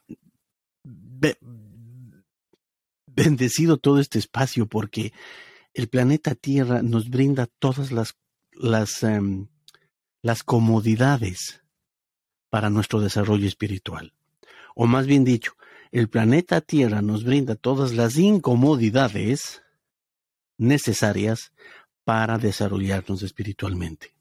bendecido 3.07 3.79
todo 3.79 3.99
este 3.99 4.19
espacio 4.19 4.67
porque 4.67 5.14
el 5.73 5.88
planeta 5.88 6.35
Tierra 6.35 6.83
nos 6.83 7.09
brinda 7.09 7.47
todas 7.47 7.90
las, 7.90 8.19
las, 8.52 9.02
em, 9.02 9.49
las 10.23 10.43
comodidades 10.43 11.62
para 12.50 12.69
nuestro 12.69 13.00
desarrollo 13.00 13.49
espiritual. 13.49 14.12
O 14.75 14.87
más 14.87 15.07
bien 15.07 15.25
dicho, 15.25 15.55
el 15.92 16.09
planeta 16.09 16.61
Tierra 16.61 17.02
nos 17.02 17.25
brinda 17.25 17.56
todas 17.56 17.92
las 17.92 18.16
incomodidades 18.16 19.62
necesarias 20.59 21.52
para 22.04 22.38
desarrollarnos 22.38 23.23
espiritualmente. 23.23 24.14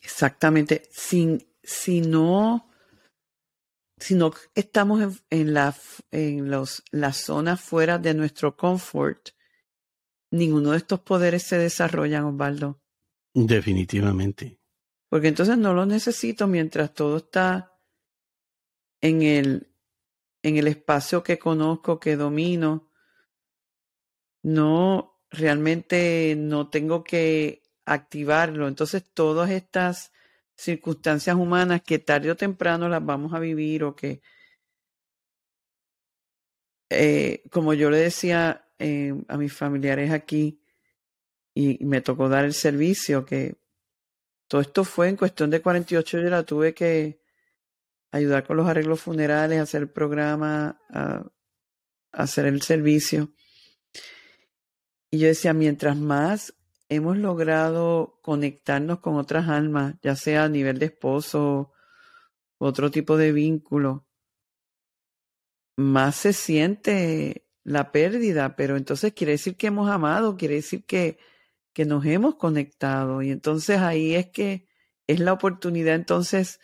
Exactamente. 0.00 0.82
Si, 0.90 1.38
si 1.62 2.00
no, 2.00 2.70
si 3.96 4.14
no 4.14 4.32
estamos 4.54 5.22
en, 5.30 5.54
la, 5.54 5.74
en 6.10 6.50
los, 6.50 6.82
las 6.90 7.18
zonas 7.18 7.60
fuera 7.60 7.98
de 7.98 8.14
nuestro 8.14 8.56
confort, 8.56 9.30
ninguno 10.30 10.72
de 10.72 10.78
estos 10.78 11.00
poderes 11.00 11.42
se 11.44 11.58
desarrollan, 11.58 12.24
Osvaldo. 12.24 12.80
Definitivamente. 13.34 14.58
Porque 15.08 15.28
entonces 15.28 15.56
no 15.56 15.72
lo 15.72 15.86
necesito 15.86 16.46
mientras 16.46 16.92
todo 16.92 17.18
está 17.18 17.77
en 19.00 19.22
el, 19.22 19.68
en 20.42 20.56
el 20.56 20.68
espacio 20.68 21.22
que 21.22 21.38
conozco, 21.38 22.00
que 22.00 22.16
domino. 22.16 22.90
No, 24.42 25.20
realmente 25.30 26.34
no 26.36 26.68
tengo 26.70 27.04
que 27.04 27.62
activarlo. 27.84 28.68
Entonces 28.68 29.04
todas 29.14 29.50
estas 29.50 30.12
circunstancias 30.56 31.36
humanas 31.36 31.82
que 31.82 31.98
tarde 31.98 32.30
o 32.30 32.36
temprano 32.36 32.88
las 32.88 33.04
vamos 33.04 33.32
a 33.34 33.38
vivir 33.38 33.84
o 33.84 33.94
que, 33.94 34.22
eh, 36.90 37.44
como 37.50 37.74
yo 37.74 37.90
le 37.90 37.98
decía 37.98 38.68
eh, 38.78 39.14
a 39.28 39.36
mis 39.36 39.52
familiares 39.52 40.10
aquí, 40.10 40.60
y 41.54 41.84
me 41.84 42.00
tocó 42.00 42.28
dar 42.28 42.44
el 42.44 42.54
servicio, 42.54 43.24
que 43.26 43.56
todo 44.46 44.60
esto 44.60 44.84
fue 44.84 45.08
en 45.08 45.16
cuestión 45.16 45.50
de 45.50 45.60
48 45.60 46.18
horas, 46.18 46.46
tuve 46.46 46.72
que 46.72 47.20
ayudar 48.10 48.46
con 48.46 48.56
los 48.56 48.66
arreglos 48.66 49.00
funerales, 49.00 49.60
hacer 49.60 49.82
el 49.82 49.90
programa, 49.90 50.80
hacer 52.12 52.46
el 52.46 52.62
servicio. 52.62 53.32
Y 55.10 55.18
yo 55.18 55.28
decía, 55.28 55.52
mientras 55.52 55.96
más 55.96 56.54
hemos 56.88 57.16
logrado 57.18 58.18
conectarnos 58.22 59.00
con 59.00 59.16
otras 59.16 59.48
almas, 59.48 59.94
ya 60.02 60.16
sea 60.16 60.44
a 60.44 60.48
nivel 60.48 60.78
de 60.78 60.86
esposo, 60.86 61.72
otro 62.58 62.90
tipo 62.90 63.16
de 63.16 63.32
vínculo, 63.32 64.06
más 65.76 66.16
se 66.16 66.32
siente 66.32 67.46
la 67.62 67.92
pérdida, 67.92 68.56
pero 68.56 68.76
entonces 68.76 69.12
quiere 69.12 69.32
decir 69.32 69.56
que 69.56 69.68
hemos 69.68 69.90
amado, 69.90 70.36
quiere 70.36 70.56
decir 70.56 70.84
que, 70.84 71.18
que 71.72 71.84
nos 71.84 72.04
hemos 72.04 72.36
conectado 72.36 73.22
y 73.22 73.30
entonces 73.30 73.78
ahí 73.78 74.14
es 74.14 74.28
que 74.30 74.66
es 75.06 75.20
la 75.20 75.32
oportunidad 75.32 75.94
entonces 75.94 76.60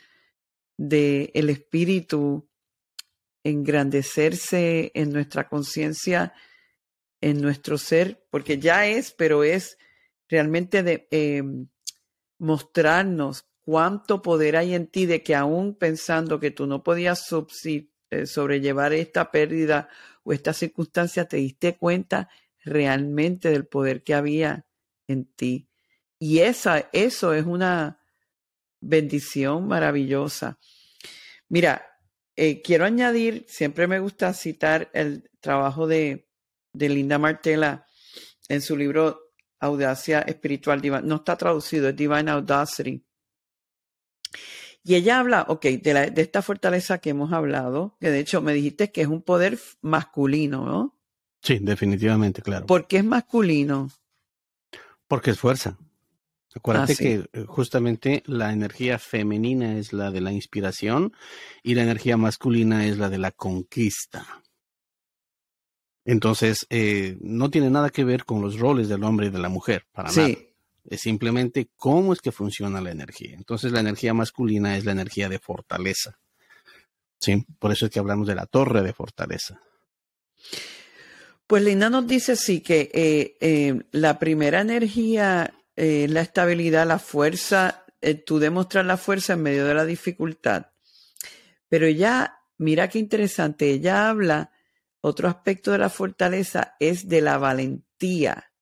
de 0.76 1.31
el 1.35 1.50
espíritu 1.50 2.49
engrandecerse 3.44 4.90
en 4.94 5.12
nuestra 5.12 5.48
conciencia, 5.48 6.33
en 7.20 7.40
nuestro 7.40 7.79
ser, 7.79 8.25
porque 8.31 8.59
ya 8.59 8.87
es, 8.87 9.12
pero 9.12 9.44
es 9.44 9.79
realmente 10.29 10.83
de 10.83 11.07
em, 11.11 11.68
mostrarnos 12.38 13.46
cuánto 13.61 14.22
poder 14.22 14.57
hay 14.57 14.75
en 14.75 14.87
ti 14.87 15.07
de 15.07 15.22
que 15.22 15.35
aún 15.35 15.75
pensando 15.75 16.40
que 16.40 16.51
tú 16.51 16.66
no 16.66 16.83
podías 16.83 17.25
eh, 18.11 18.27
sobrellevar 18.27 18.92
esta 18.92 19.31
pérdida 19.31 19.88
o 20.22 20.33
esta 20.33 20.53
circunstancia, 20.53 21.27
te 21.27 21.37
diste 21.37 21.77
cuenta 21.77 22.29
realmente 22.64 23.51
del 23.51 23.66
poder 23.66 24.03
que 24.03 24.14
había 24.14 24.66
en 25.07 25.27
ti. 25.27 25.68
Y 26.18 26.38
esa, 26.40 26.88
eso 26.92 27.35
es 27.35 27.44
una 27.44 28.01
bendición 28.81 29.66
maravillosa. 29.66 30.59
Mira, 31.55 31.87
eh, 32.35 32.62
quiero 32.62 32.85
añadir, 32.85 33.47
siempre 33.49 33.87
me 33.87 34.01
gusta 34.01 34.33
citar 34.33 34.90
el 34.93 35.31
trabajo 35.38 35.87
de, 35.87 36.29
de 36.73 36.88
Linda 36.88 37.17
Martela 37.17 37.87
en 38.49 38.61
su 38.61 38.77
libro 38.77 39.31
Audacia 39.61 40.23
Espiritual 40.23 40.81
Divina. 40.81 41.03
No 41.03 41.14
está 41.14 41.37
traducido, 41.37 41.88
es 41.88 41.95
Divine 41.95 42.29
Audacity. 42.29 43.07
Y 44.83 44.97
ella 44.97 45.21
habla, 45.21 45.47
ok, 45.49 45.64
de, 45.64 46.11
de 46.11 46.23
esta 46.23 46.43
fortaleza 46.43 46.99
que 46.99 47.11
hemos 47.11 47.33
hablado, 47.33 47.97
que 48.01 48.11
de 48.11 48.19
hecho 48.19 48.43
me 48.43 48.53
dijiste 48.53 48.90
que 48.90 49.03
es 49.03 49.07
un 49.07 49.23
poder 49.23 49.57
masculino, 49.81 50.64
¿no? 50.64 50.99
Sí, 51.40 51.61
definitivamente, 51.61 52.43
claro. 52.43 52.67
¿Por 52.67 52.88
qué 52.88 52.97
es 52.97 53.05
masculino? 53.05 53.90
Porque 55.07 55.31
es 55.31 55.38
fuerza. 55.38 55.79
Acuérdate 56.55 56.93
ah, 56.93 56.97
que 56.97 57.14
eh, 57.33 57.45
justamente 57.47 58.23
la 58.27 58.53
energía 58.53 58.99
femenina 58.99 59.77
es 59.77 59.93
la 59.93 60.11
de 60.11 60.21
la 60.21 60.33
inspiración 60.33 61.12
y 61.62 61.75
la 61.75 61.83
energía 61.83 62.17
masculina 62.17 62.87
es 62.87 62.97
la 62.99 63.09
de 63.09 63.19
la 63.19 63.33
conquista. 63.33 64.43
Entonces, 66.05 66.67
eh, 66.71 67.17
no 67.21 67.51
tiene 67.51 67.71
nada 67.71 67.90
que 67.90 68.05
ver 68.05 68.25
con 68.25 68.40
los 68.40 68.59
roles 68.59 68.88
del 68.88 69.03
hombre 69.05 69.27
y 69.27 69.31
de 69.31 69.38
la 69.38 69.49
mujer, 69.49 69.87
para 69.90 70.12
nada. 70.12 70.35
Es 70.85 71.01
simplemente 71.01 71.71
cómo 71.77 72.12
es 72.12 72.21
que 72.21 72.31
funciona 72.31 72.81
la 72.81 72.90
energía. 72.90 73.35
Entonces, 73.35 73.73
la 73.73 73.81
energía 73.81 74.12
masculina 74.12 74.77
es 74.77 74.85
la 74.85 74.93
energía 74.93 75.31
de 75.31 75.38
fortaleza. 75.38 76.19
Sí, 77.19 77.45
por 77.59 77.73
eso 77.73 77.87
es 77.87 77.90
que 77.90 77.99
hablamos 77.99 78.29
de 78.29 78.35
la 78.35 78.45
torre 78.45 78.83
de 78.83 78.93
fortaleza. 78.93 79.61
Pues 81.47 81.62
Linda 81.62 81.88
nos 81.88 82.07
dice 82.07 82.37
sí 82.37 82.61
que 82.61 82.90
eh, 82.93 83.37
eh, 83.40 83.83
la 83.93 84.19
primera 84.19 84.61
energía 84.61 85.55
es 85.76 86.10
la 86.10 86.20
estabilidad, 86.20 86.87
la 86.87 86.98
fuerza, 86.98 87.84
tú 88.26 88.38
demostrar 88.38 88.84
la 88.84 88.96
fuerza 88.96 89.32
en 89.34 89.42
medio 89.42 89.64
de 89.66 89.74
la 89.74 89.84
dificultad. 89.84 90.66
Pero 91.68 91.88
ya, 91.88 92.40
mira 92.58 92.88
qué 92.88 92.98
interesante, 92.98 93.70
ella 93.70 94.08
habla 94.08 94.52
otro 95.00 95.28
aspecto 95.28 95.70
de 95.70 95.78
la 95.78 95.90
fortaleza 95.90 96.76
es 96.80 97.08
de 97.08 97.20
la 97.20 97.37
valentía. 97.38 98.52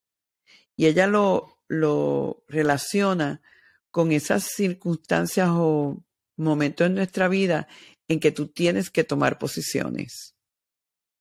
Y 0.76 0.86
ella 0.86 1.06
lo, 1.06 1.62
lo 1.68 2.44
relaciona 2.48 3.42
con 3.90 4.10
esas 4.10 4.44
circunstancias 4.44 5.48
o 5.52 6.02
momentos 6.36 6.86
en 6.86 6.94
nuestra 6.94 7.28
vida 7.28 7.68
en 8.08 8.18
que 8.18 8.32
tú 8.32 8.48
tienes 8.48 8.90
que 8.90 9.04
tomar 9.04 9.38
posiciones. 9.38 10.34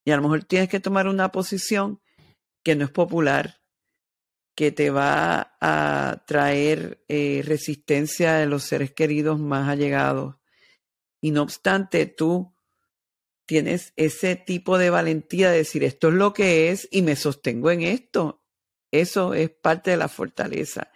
Y 0.05 0.11
a 0.11 0.15
lo 0.15 0.23
mejor 0.23 0.43
tienes 0.43 0.69
que 0.69 0.79
tomar 0.79 1.07
una 1.07 1.31
posición 1.31 2.01
que 2.63 2.75
no 2.75 2.85
es 2.85 2.91
popular, 2.91 3.60
que 4.55 4.71
te 4.71 4.89
va 4.89 5.55
a 5.61 6.23
traer 6.27 7.03
eh, 7.07 7.41
resistencia 7.45 8.33
de 8.33 8.45
los 8.45 8.63
seres 8.63 8.91
queridos 8.91 9.39
más 9.39 9.69
allegados. 9.69 10.35
Y 11.21 11.31
no 11.31 11.43
obstante, 11.43 12.05
tú 12.05 12.53
tienes 13.45 13.93
ese 13.95 14.35
tipo 14.35 14.77
de 14.77 14.89
valentía 14.89 15.51
de 15.51 15.57
decir 15.57 15.83
esto 15.83 16.09
es 16.09 16.13
lo 16.15 16.33
que 16.33 16.69
es 16.69 16.87
y 16.91 17.01
me 17.01 17.15
sostengo 17.15 17.71
en 17.71 17.81
esto. 17.81 18.41
Eso 18.91 19.33
es 19.33 19.49
parte 19.49 19.91
de 19.91 19.97
la 19.97 20.09
fortaleza. 20.09 20.91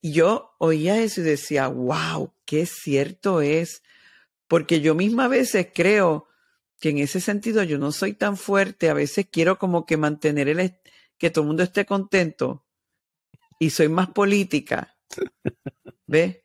Y 0.00 0.12
yo 0.12 0.54
oía 0.58 1.00
eso 1.02 1.20
y 1.20 1.24
decía, 1.24 1.68
wow, 1.68 2.32
qué 2.44 2.66
cierto 2.66 3.40
es, 3.40 3.82
porque 4.48 4.80
yo 4.80 4.94
misma 4.94 5.24
a 5.24 5.28
veces 5.28 5.68
creo 5.74 6.28
que 6.80 6.90
en 6.90 6.98
ese 6.98 7.20
sentido 7.20 7.62
yo 7.62 7.78
no 7.78 7.92
soy 7.92 8.12
tan 8.12 8.36
fuerte, 8.36 8.88
a 8.88 8.94
veces 8.94 9.26
quiero 9.30 9.58
como 9.58 9.86
que 9.86 9.96
mantener 9.96 10.48
el, 10.48 10.78
que 11.18 11.30
todo 11.30 11.42
el 11.42 11.48
mundo 11.48 11.62
esté 11.62 11.86
contento 11.86 12.65
y 13.58 13.70
soy 13.70 13.88
más 13.88 14.08
política, 14.08 14.96
¿ves? 16.06 16.38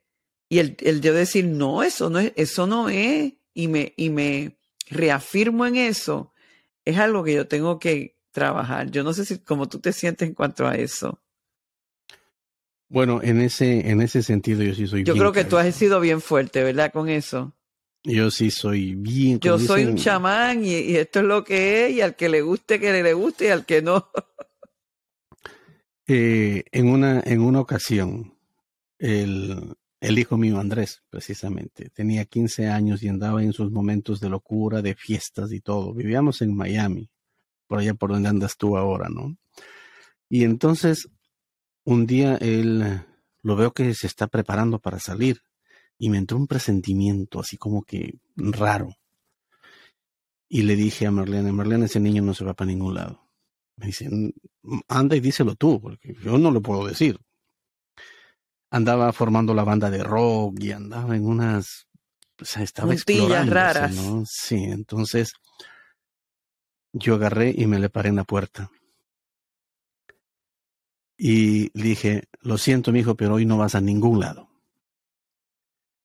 Y 0.49 0.59
el, 0.59 0.75
el 0.81 1.01
yo 1.01 1.13
decir, 1.13 1.45
no, 1.45 1.83
eso 1.83 2.09
no 2.09 2.19
es, 2.19 2.33
eso 2.35 2.67
no 2.67 2.89
es, 2.89 3.33
y 3.53 3.67
me, 3.67 3.93
y 3.95 4.09
me, 4.09 4.57
reafirmo 4.91 5.65
en 5.65 5.77
eso, 5.77 6.33
es 6.85 6.97
algo 6.97 7.23
que 7.23 7.33
yo 7.33 7.47
tengo 7.47 7.79
que 7.79 8.17
trabajar. 8.31 8.91
Yo 8.91 9.03
no 9.03 9.13
sé 9.13 9.25
si 9.25 9.39
cómo 9.39 9.67
tú 9.67 9.79
te 9.79 9.93
sientes 9.93 10.27
en 10.27 10.35
cuanto 10.35 10.67
a 10.67 10.75
eso. 10.75 11.19
Bueno, 12.89 13.21
en 13.23 13.39
ese, 13.39 13.89
en 13.89 14.01
ese 14.01 14.21
sentido 14.21 14.63
yo 14.63 14.75
sí 14.75 14.85
soy 14.85 15.03
Yo 15.03 15.13
creo 15.13 15.31
que 15.31 15.45
tú 15.45 15.57
has 15.57 15.73
sido 15.73 16.01
bien 16.01 16.21
fuerte, 16.21 16.61
¿verdad? 16.61 16.91
Con 16.91 17.07
eso. 17.07 17.53
Yo 18.03 18.31
sí 18.31 18.51
soy 18.51 18.95
bien. 18.95 19.39
Yo 19.39 19.57
soy 19.59 19.85
un 19.85 19.95
chamán 19.95 20.65
y, 20.65 20.95
esto 20.97 21.19
es 21.19 21.25
lo 21.25 21.43
que 21.43 21.85
es, 21.85 21.93
y 21.93 22.01
al 22.01 22.15
que 22.15 22.27
le 22.27 22.41
guste, 22.41 22.79
que 22.79 22.91
le 22.91 23.13
guste, 23.13 23.45
y 23.45 23.49
al 23.49 23.65
que 23.65 23.81
no. 23.81 24.09
Eh, 26.13 26.65
en, 26.73 26.89
una, 26.89 27.21
en 27.25 27.39
una 27.39 27.61
ocasión, 27.61 28.37
el, 28.99 29.77
el 30.01 30.19
hijo 30.19 30.35
mío 30.35 30.59
Andrés, 30.59 31.03
precisamente. 31.09 31.89
Tenía 31.89 32.25
15 32.25 32.67
años 32.67 33.01
y 33.01 33.07
andaba 33.07 33.41
en 33.41 33.53
sus 33.53 33.71
momentos 33.71 34.19
de 34.19 34.27
locura, 34.27 34.81
de 34.81 34.93
fiestas 34.93 35.53
y 35.53 35.61
todo. 35.61 35.93
Vivíamos 35.93 36.41
en 36.41 36.53
Miami, 36.53 37.09
por 37.65 37.79
allá 37.79 37.93
por 37.93 38.11
donde 38.11 38.27
andas 38.27 38.57
tú 38.57 38.75
ahora, 38.75 39.07
¿no? 39.07 39.37
Y 40.27 40.43
entonces, 40.43 41.07
un 41.85 42.05
día 42.07 42.35
él 42.41 42.83
lo 43.41 43.55
veo 43.55 43.71
que 43.71 43.93
se 43.93 44.07
está 44.07 44.27
preparando 44.27 44.79
para 44.79 44.99
salir 44.99 45.39
y 45.97 46.09
me 46.09 46.17
entró 46.17 46.35
un 46.35 46.47
presentimiento 46.47 47.39
así 47.39 47.55
como 47.55 47.83
que 47.83 48.19
raro. 48.35 48.97
Y 50.49 50.63
le 50.63 50.75
dije 50.75 51.07
a 51.07 51.11
Marlene, 51.11 51.53
Marlene, 51.53 51.85
ese 51.85 52.01
niño 52.01 52.21
no 52.21 52.33
se 52.33 52.43
va 52.43 52.53
para 52.53 52.69
ningún 52.69 52.95
lado. 52.95 53.30
Me 53.81 53.87
dice, 53.87 54.07
anda 54.87 55.15
y 55.15 55.19
díselo 55.19 55.55
tú, 55.55 55.81
porque 55.81 56.13
yo 56.23 56.37
no 56.37 56.51
lo 56.51 56.61
puedo 56.61 56.85
decir. 56.85 57.19
Andaba 58.69 59.11
formando 59.11 59.55
la 59.55 59.63
banda 59.63 59.89
de 59.89 60.03
rock 60.03 60.59
y 60.59 60.71
andaba 60.71 61.15
en 61.15 61.25
unas, 61.25 61.87
o 62.39 62.45
sea, 62.45 62.61
estaba 62.61 62.93
explorando, 62.93 63.55
raras. 63.55 63.95
¿no? 63.95 64.23
Sí, 64.27 64.65
entonces 64.65 65.33
yo 66.93 67.15
agarré 67.15 67.55
y 67.57 67.65
me 67.65 67.79
le 67.79 67.89
paré 67.89 68.09
en 68.09 68.17
la 68.17 68.23
puerta. 68.23 68.69
Y 71.17 71.71
dije, 71.73 72.25
lo 72.41 72.59
siento, 72.59 72.91
mijo, 72.91 73.15
pero 73.15 73.33
hoy 73.33 73.47
no 73.47 73.57
vas 73.57 73.73
a 73.73 73.81
ningún 73.81 74.19
lado. 74.19 74.47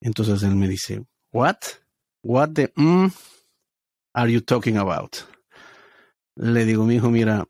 Entonces 0.01 0.43
él 0.43 0.57
me 0.57 0.67
dice, 0.67 1.05
What? 1.31 1.59
What 2.23 2.53
the 2.55 2.73
mm, 2.75 3.12
are 4.15 4.33
you 4.33 4.41
talking 4.41 4.79
about? 4.79 5.17
Le 6.37 6.65
digo, 6.65 6.85
mi 6.85 6.95
hijo, 6.95 7.11
mira, 7.11 7.47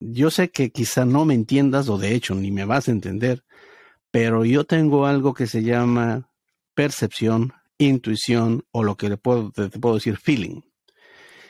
yo 0.00 0.30
sé 0.30 0.50
que 0.50 0.70
quizá 0.70 1.04
no 1.04 1.24
me 1.24 1.34
entiendas 1.34 1.88
o 1.88 1.98
de 1.98 2.14
hecho 2.14 2.34
ni 2.34 2.50
me 2.50 2.64
vas 2.64 2.88
a 2.88 2.92
entender, 2.92 3.44
pero 4.10 4.44
yo 4.44 4.64
tengo 4.64 5.06
algo 5.06 5.34
que 5.34 5.46
se 5.46 5.62
llama 5.62 6.30
percepción, 6.74 7.52
intuición 7.78 8.64
o 8.70 8.82
lo 8.82 8.96
que 8.96 9.08
le 9.08 9.16
puedo, 9.16 9.50
te 9.52 9.68
puedo 9.78 9.96
decir 9.96 10.16
feeling. 10.16 10.62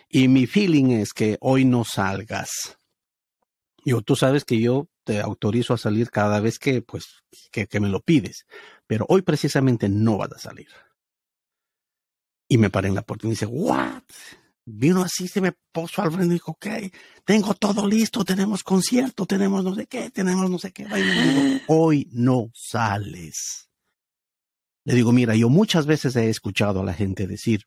Y 0.08 0.28
mi 0.28 0.46
feeling 0.46 0.90
es 0.90 1.12
que 1.12 1.36
hoy 1.40 1.64
no 1.64 1.84
salgas. 1.84 2.78
Yo, 3.84 4.00
tú 4.02 4.16
sabes 4.16 4.44
que 4.44 4.60
yo 4.60 4.88
te 5.04 5.20
autorizo 5.20 5.74
a 5.74 5.78
salir 5.78 6.10
cada 6.10 6.40
vez 6.40 6.58
que, 6.58 6.82
pues, 6.82 7.22
que, 7.50 7.66
que 7.66 7.80
me 7.80 7.88
lo 7.88 8.00
pides 8.00 8.46
pero 8.88 9.04
hoy 9.08 9.22
precisamente 9.22 9.88
no 9.88 10.16
vas 10.16 10.32
a 10.32 10.38
salir. 10.38 10.68
Y 12.48 12.56
me 12.56 12.70
paré 12.70 12.88
en 12.88 12.96
la 12.96 13.02
puerta 13.02 13.26
y 13.26 13.28
me 13.28 13.32
dice, 13.34 13.46
¿what? 13.46 14.02
Vino 14.70 15.02
así, 15.02 15.28
se 15.28 15.40
me 15.40 15.52
puso 15.72 16.02
al 16.02 16.12
frente 16.12 16.26
y 16.26 16.34
dijo, 16.34 16.52
ok, 16.52 16.66
tengo 17.24 17.54
todo 17.54 17.86
listo, 17.86 18.22
tenemos 18.22 18.62
concierto, 18.62 19.24
tenemos 19.24 19.64
no 19.64 19.74
sé 19.74 19.86
qué, 19.86 20.10
tenemos 20.10 20.50
no 20.50 20.58
sé 20.58 20.72
qué. 20.72 20.86
hoy 21.68 22.06
no 22.12 22.50
sales. 22.52 23.70
Le 24.84 24.94
digo, 24.94 25.12
mira, 25.12 25.34
yo 25.34 25.48
muchas 25.48 25.86
veces 25.86 26.16
he 26.16 26.28
escuchado 26.28 26.80
a 26.80 26.84
la 26.84 26.92
gente 26.92 27.26
decir, 27.26 27.62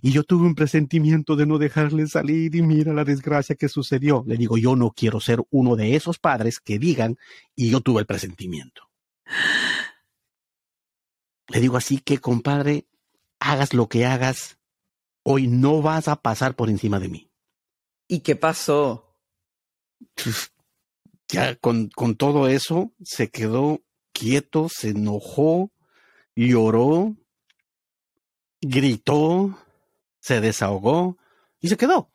y 0.00 0.12
yo 0.12 0.22
tuve 0.22 0.46
un 0.46 0.54
presentimiento 0.54 1.34
de 1.34 1.46
no 1.46 1.58
dejarle 1.58 2.06
salir 2.06 2.54
y 2.54 2.62
mira 2.62 2.92
la 2.92 3.04
desgracia 3.04 3.56
que 3.56 3.68
sucedió. 3.68 4.22
Le 4.26 4.36
digo, 4.36 4.56
yo 4.56 4.76
no 4.76 4.92
quiero 4.92 5.18
ser 5.18 5.40
uno 5.50 5.74
de 5.74 5.96
esos 5.96 6.20
padres 6.20 6.60
que 6.60 6.78
digan, 6.78 7.16
y 7.56 7.70
yo 7.70 7.80
tuve 7.80 8.00
el 8.00 8.06
presentimiento. 8.06 8.82
Le 11.48 11.60
digo 11.60 11.76
así 11.76 11.98
que, 11.98 12.18
compadre, 12.18 12.86
hagas 13.40 13.74
lo 13.74 13.88
que 13.88 14.06
hagas, 14.06 14.56
hoy 15.24 15.48
no 15.48 15.82
vas 15.82 16.06
a 16.06 16.16
pasar 16.16 16.54
por 16.54 16.70
encima 16.70 17.00
de 17.00 17.08
mí. 17.08 17.30
¿Y 18.06 18.20
qué 18.20 18.36
pasó? 18.36 19.16
Ya 21.28 21.56
con, 21.56 21.88
con 21.88 22.14
todo 22.14 22.46
eso 22.48 22.92
se 23.02 23.30
quedó 23.30 23.80
quieto, 24.12 24.68
se 24.68 24.90
enojó, 24.90 25.72
lloró, 26.36 27.16
gritó, 28.60 29.58
se 30.20 30.40
desahogó 30.40 31.18
y 31.60 31.68
se 31.68 31.76
quedó. 31.76 32.10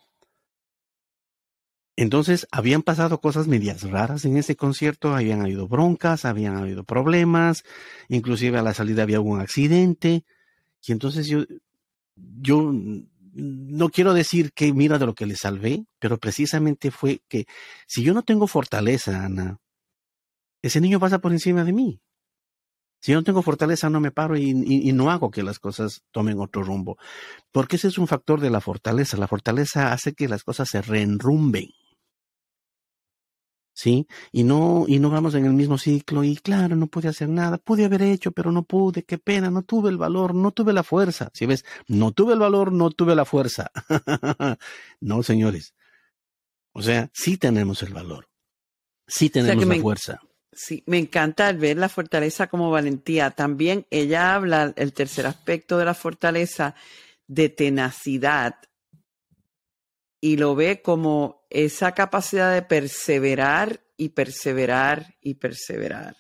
Entonces, 1.96 2.48
habían 2.52 2.82
pasado 2.82 3.20
cosas 3.20 3.48
medias 3.48 3.84
raras 3.84 4.24
en 4.24 4.38
ese 4.38 4.56
concierto, 4.56 5.14
habían 5.14 5.42
habido 5.42 5.68
broncas, 5.68 6.24
habían 6.24 6.56
habido 6.56 6.86
problemas, 6.86 7.66
inclusive 8.08 8.58
a 8.58 8.62
la 8.62 8.74
salida 8.74 9.04
había 9.04 9.20
un 9.20 9.42
accidente. 9.42 10.24
Y 10.82 10.94
entonces 10.94 11.28
yo, 11.28 11.44
yo 12.42 12.72
no 13.34 13.90
quiero 13.90 14.14
decir 14.14 14.52
que 14.54 14.74
mira 14.74 14.98
de 14.98 15.06
lo 15.06 15.14
que 15.14 15.26
le 15.26 15.36
salvé, 15.36 15.86
pero 16.00 16.18
precisamente 16.18 16.92
fue 16.92 17.22
que 17.28 17.46
si 17.88 18.04
yo 18.04 18.14
no 18.14 18.24
tengo 18.24 18.48
fortaleza, 18.48 19.26
Ana, 19.26 19.58
ese 20.62 20.82
niño 20.82 21.00
pasa 21.00 21.20
por 21.20 21.32
encima 21.32 21.64
de 21.64 21.74
mí. 21.74 22.02
Si 23.02 23.14
yo 23.14 23.18
no 23.18 23.24
tengo 23.24 23.42
fortaleza, 23.42 23.90
no 23.90 24.02
me 24.02 24.12
paro 24.12 24.38
y, 24.38 24.54
no 24.54 25.10
hago 25.10 25.32
que 25.32 25.42
las 25.42 25.60
cosas 25.60 26.02
tomen 26.12 26.40
otro 26.40 26.64
rumbo. 26.64 26.98
Porque 27.52 27.78
ese 27.78 27.88
es 27.88 27.98
un 27.98 28.08
factor 28.08 28.42
de 28.42 28.50
la 28.50 28.60
fortaleza. 28.60 29.16
La 29.16 29.28
fortaleza 29.30 29.94
hace 29.94 30.14
que 30.14 30.28
las 30.28 30.44
cosas 30.44 30.68
se 30.70 30.82
reenrumben. 30.82 31.70
¿Sí? 33.80 34.08
Y 34.34 34.44
no, 34.44 34.84
y 34.90 35.00
no 35.00 35.10
vamos 35.10 35.36
en 35.36 35.46
el 35.46 35.54
mismo 35.54 35.78
ciclo 35.78 36.26
y 36.26 36.36
claro, 36.36 36.76
no 36.76 36.88
pude 36.88 37.08
hacer 37.08 37.30
nada, 37.30 37.58
pude 37.58 37.86
haber 37.86 38.02
hecho, 38.02 38.34
pero 38.34 38.52
no 38.52 38.64
pude, 38.64 39.04
qué 39.04 39.18
pena, 39.18 39.50
no 39.50 39.62
tuve 39.62 39.90
el 39.90 39.98
valor, 39.98 40.36
no 40.36 40.52
tuve 40.52 40.74
la 40.74 40.84
fuerza. 40.84 41.30
Si 41.34 41.46
ves, 41.46 41.64
no 41.88 42.12
tuve 42.12 42.34
el 42.34 42.40
valor, 42.40 42.74
no 42.74 42.92
tuve 42.92 43.16
la 43.16 43.24
fuerza. 43.24 43.72
no, 45.00 45.24
señores. 45.24 45.76
O 46.74 46.82
sea, 46.82 47.10
sí 47.14 47.38
tenemos 47.38 47.82
el 47.82 47.94
valor, 47.94 48.28
sí 49.08 49.30
tenemos 49.30 49.66
la 49.66 49.82
fuerza. 49.82 50.20
Sí, 50.52 50.84
me 50.86 50.98
encanta 50.98 51.54
ver 51.54 51.78
la 51.78 51.88
fortaleza 51.88 52.48
como 52.48 52.72
valentía. 52.72 53.32
También 53.32 53.88
ella 53.92 54.36
habla, 54.36 54.74
el 54.76 54.92
tercer 54.92 55.26
aspecto 55.26 55.78
de 55.78 55.86
la 55.86 55.94
fortaleza, 55.94 56.76
de 57.28 57.48
tenacidad 57.48 58.56
y 60.20 60.36
lo 60.36 60.54
ve 60.56 60.82
como 60.82 61.39
esa 61.50 61.94
capacidad 61.94 62.54
de 62.54 62.62
perseverar 62.62 63.82
y 63.98 64.10
perseverar 64.10 65.16
y 65.22 65.36
perseverar. 65.36 66.16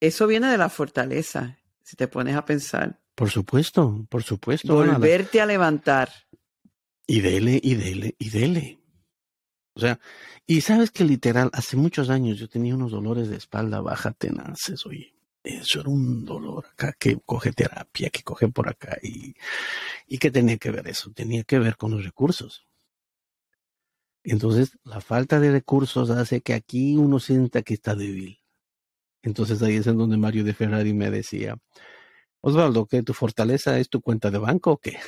Eso 0.00 0.26
viene 0.26 0.48
de 0.48 0.58
la 0.58 0.68
fortaleza, 0.68 1.58
si 1.82 1.96
te 1.96 2.08
pones 2.08 2.36
a 2.36 2.44
pensar. 2.44 3.00
Por 3.14 3.30
supuesto, 3.30 4.06
por 4.08 4.22
supuesto. 4.22 4.74
Volverte 4.74 5.40
a 5.40 5.46
levantar. 5.46 6.10
Y 7.06 7.20
dele, 7.20 7.60
y 7.62 7.74
dele, 7.74 8.14
y 8.18 8.30
dele. 8.30 8.80
O 9.74 9.80
sea, 9.80 10.00
y 10.46 10.62
sabes 10.62 10.90
que 10.90 11.04
literal, 11.04 11.50
hace 11.52 11.76
muchos 11.76 12.08
años 12.08 12.38
yo 12.38 12.48
tenía 12.48 12.74
unos 12.74 12.92
dolores 12.92 13.28
de 13.28 13.36
espalda 13.36 13.80
baja 13.80 14.12
tenaces, 14.12 14.86
oye. 14.86 15.14
Eso 15.42 15.80
era 15.80 15.88
un 15.88 16.26
dolor 16.26 16.66
acá 16.66 16.92
que 16.92 17.18
coge 17.24 17.52
terapia, 17.52 18.10
que 18.10 18.22
coge 18.22 18.48
por 18.48 18.68
acá. 18.68 18.98
Y, 19.02 19.34
¿Y 20.06 20.18
qué 20.18 20.30
tenía 20.30 20.58
que 20.58 20.70
ver 20.70 20.86
eso? 20.88 21.12
Tenía 21.12 21.44
que 21.44 21.58
ver 21.58 21.78
con 21.78 21.92
los 21.92 22.04
recursos. 22.04 22.66
Entonces, 24.30 24.78
la 24.84 25.00
falta 25.00 25.40
de 25.40 25.50
recursos 25.50 26.08
hace 26.10 26.40
que 26.40 26.54
aquí 26.54 26.96
uno 26.96 27.18
sienta 27.18 27.62
que 27.62 27.74
está 27.74 27.96
débil. 27.96 28.38
Entonces 29.22 29.60
ahí 29.60 29.74
es 29.74 29.88
en 29.88 29.98
donde 29.98 30.16
Mario 30.16 30.44
de 30.44 30.54
Ferrari 30.54 30.94
me 30.94 31.10
decía, 31.10 31.58
Osvaldo, 32.40 32.86
¿qué 32.86 33.02
tu 33.02 33.12
fortaleza 33.12 33.76
es 33.80 33.88
tu 33.88 34.00
cuenta 34.00 34.30
de 34.30 34.38
banco 34.38 34.70
o 34.72 34.78
qué? 34.78 34.98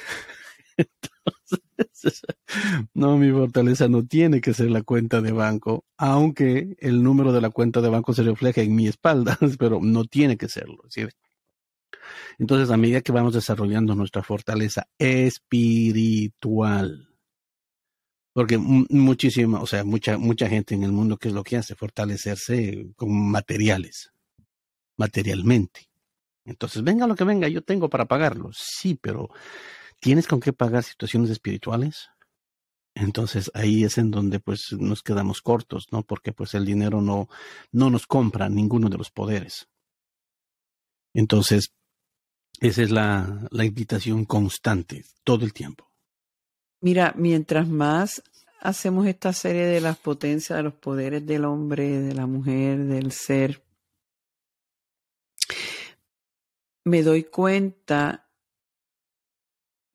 Entonces, 0.76 2.22
no, 2.94 3.16
mi 3.16 3.30
fortaleza 3.30 3.87
no 3.87 4.04
tiene 4.04 4.40
que 4.40 4.54
ser 4.54 4.72
la 4.72 4.82
cuenta 4.82 5.20
de 5.20 5.30
banco, 5.30 5.85
aunque 5.96 6.74
el 6.80 7.04
número 7.04 7.32
de 7.32 7.42
la 7.42 7.50
cuenta 7.50 7.80
de 7.80 7.90
banco 7.90 8.14
se 8.14 8.24
refleja 8.24 8.62
en 8.62 8.74
mi 8.74 8.88
espalda, 8.88 9.38
pero 9.58 9.78
no 9.80 10.04
tiene 10.04 10.37
que 10.37 10.48
serlo. 10.48 10.82
Entonces, 12.40 12.70
a 12.70 12.76
medida 12.76 13.02
que 13.02 13.12
vamos 13.12 13.35
desarrollando 13.35 13.94
nuestra 13.94 14.24
fortaleza 14.24 14.88
espiritual, 14.98 15.72
porque 18.32 18.58
muchísima, 18.58 19.60
o 19.60 19.66
sea, 19.66 19.84
mucha, 19.84 20.16
mucha 20.16 20.48
gente 20.48 20.74
en 20.74 20.84
el 20.84 20.92
mundo, 20.92 21.18
¿qué 21.18 21.28
es 21.28 21.34
lo 21.34 21.44
que 21.44 21.56
hace? 21.56 21.74
Fortalecerse 21.74 22.86
con 22.96 23.30
materiales, 23.30 24.10
materialmente. 24.96 25.88
Entonces, 26.44 26.82
venga 26.82 27.06
lo 27.06 27.14
que 27.14 27.24
venga, 27.24 27.48
yo 27.48 27.62
tengo 27.62 27.88
para 27.88 28.06
pagarlo. 28.06 28.50
Sí, 28.54 28.98
pero 29.00 29.28
¿tienes 30.00 30.26
con 30.26 30.40
qué 30.40 30.52
pagar 30.52 30.82
situaciones 30.82 31.30
espirituales? 31.30 32.08
Entonces 32.94 33.50
ahí 33.54 33.84
es 33.84 33.98
en 33.98 34.10
donde 34.10 34.38
pues 34.38 34.72
nos 34.78 35.02
quedamos 35.02 35.40
cortos, 35.40 35.86
¿no? 35.90 36.02
Porque 36.02 36.32
pues 36.32 36.54
el 36.54 36.66
dinero 36.66 37.00
no, 37.00 37.28
no 37.70 37.90
nos 37.90 38.06
compra 38.06 38.48
ninguno 38.48 38.88
de 38.88 38.98
los 38.98 39.10
poderes. 39.10 39.68
Entonces, 41.14 41.72
esa 42.60 42.82
es 42.82 42.90
la, 42.90 43.46
la 43.50 43.64
invitación 43.64 44.24
constante, 44.24 45.04
todo 45.24 45.44
el 45.44 45.52
tiempo. 45.52 45.91
Mira, 46.82 47.14
mientras 47.16 47.68
más 47.68 48.24
hacemos 48.60 49.06
esta 49.06 49.32
serie 49.32 49.66
de 49.66 49.80
las 49.80 49.96
potencias, 49.98 50.56
de 50.56 50.64
los 50.64 50.74
poderes 50.74 51.24
del 51.24 51.44
hombre, 51.44 52.00
de 52.00 52.12
la 52.12 52.26
mujer, 52.26 52.76
del 52.78 53.12
ser, 53.12 53.62
me 56.84 57.04
doy 57.04 57.22
cuenta 57.22 58.28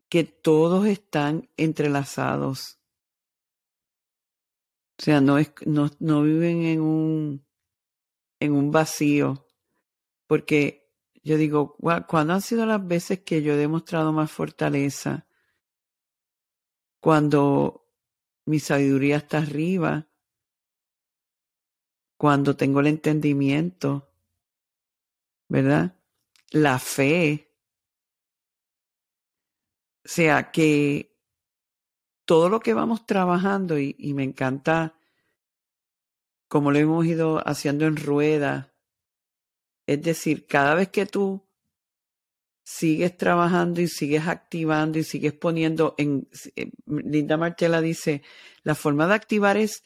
que 0.07 0.23
todos 0.23 0.85
están 0.85 1.49
entrelazados. 1.57 2.79
O 4.97 5.03
sea, 5.03 5.19
no, 5.19 5.37
es, 5.37 5.51
no, 5.65 5.91
no 5.99 6.23
viven 6.23 6.63
en 6.63 6.79
un, 6.79 7.45
en 8.39 8.53
un 8.53 8.71
vacío, 8.71 9.45
porque 10.25 10.89
yo 11.21 11.35
digo, 11.35 11.75
¿cuándo 12.07 12.33
han 12.33 12.41
sido 12.41 12.65
las 12.65 12.87
veces 12.87 13.19
que 13.19 13.43
yo 13.43 13.55
he 13.55 13.57
demostrado 13.57 14.13
más 14.13 14.31
fortaleza? 14.31 15.26
Cuando 17.07 17.87
mi 18.47 18.59
sabiduría 18.59 19.15
está 19.15 19.37
arriba, 19.37 20.09
cuando 22.17 22.57
tengo 22.57 22.81
el 22.81 22.87
entendimiento, 22.87 24.11
¿verdad? 25.47 25.95
La 26.51 26.79
fe. 26.79 27.55
O 30.03 30.09
sea 30.09 30.51
que 30.51 31.17
todo 32.25 32.49
lo 32.49 32.59
que 32.59 32.73
vamos 32.73 33.05
trabajando, 33.05 33.79
y, 33.79 33.95
me 34.13 34.25
encanta 34.25 34.99
como 36.49 36.73
lo 36.73 36.79
hemos 36.79 37.05
ido 37.05 37.41
haciendo 37.47 37.85
en 37.85 37.95
rueda, 37.95 38.75
es 39.85 40.01
decir, 40.01 40.45
cada 40.45 40.75
vez 40.75 40.89
que 40.89 41.05
tú 41.05 41.46
sigues 42.69 43.15
trabajando 43.15 43.79
y 43.79 43.87
sigues 43.87 44.27
activando 44.27 44.99
y 44.99 45.05
sigues 45.05 45.31
poniendo 45.31 45.95
en... 45.97 46.27
Eh, 46.57 46.69
Linda 46.85 47.37
Martela 47.37 47.79
dice, 47.79 48.23
la 48.63 48.75
forma 48.75 49.07
de 49.07 49.13
activar 49.13 49.55
es 49.55 49.85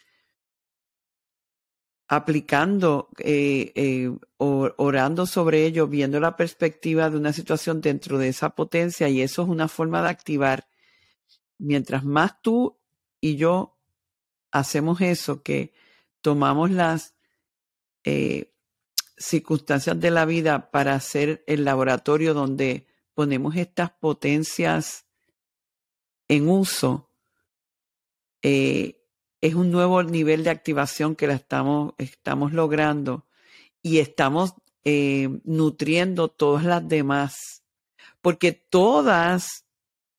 aplicando, 2.07 3.09
eh, 3.19 3.71
eh, 3.75 4.11
orando 4.39 5.27
sobre 5.27 5.67
ello, 5.67 5.87
viendo 5.87 6.19
la 6.19 6.35
perspectiva 6.35 7.11
de 7.11 7.17
una 7.17 7.33
situación 7.33 7.81
dentro 7.81 8.17
de 8.17 8.29
esa 8.29 8.49
potencia 8.55 9.07
y 9.09 9.21
eso 9.21 9.43
es 9.43 9.47
una 9.47 9.67
forma 9.67 10.01
de 10.01 10.09
activar. 10.09 10.67
Mientras 11.59 12.03
más 12.03 12.41
tú 12.41 12.79
y 13.19 13.35
yo 13.35 13.77
hacemos 14.49 15.01
eso, 15.01 15.43
que 15.43 15.71
tomamos 16.21 16.71
las 16.71 17.13
circunstancias 19.21 19.99
de 19.99 20.11
la 20.11 20.25
vida 20.25 20.71
para 20.71 20.95
hacer 20.95 21.43
el 21.47 21.63
laboratorio 21.63 22.33
donde 22.33 22.87
ponemos 23.13 23.55
estas 23.55 23.91
potencias 23.91 25.05
en 26.27 26.49
uso, 26.49 27.09
eh, 28.41 29.01
es 29.41 29.55
un 29.55 29.71
nuevo 29.71 30.01
nivel 30.03 30.43
de 30.43 30.49
activación 30.49 31.15
que 31.15 31.27
la 31.27 31.33
estamos, 31.33 31.93
estamos 31.97 32.53
logrando 32.53 33.25
y 33.81 33.99
estamos 33.99 34.53
eh, 34.83 35.29
nutriendo 35.43 36.29
todas 36.29 36.63
las 36.63 36.87
demás, 36.87 37.63
porque 38.21 38.51
todas 38.51 39.65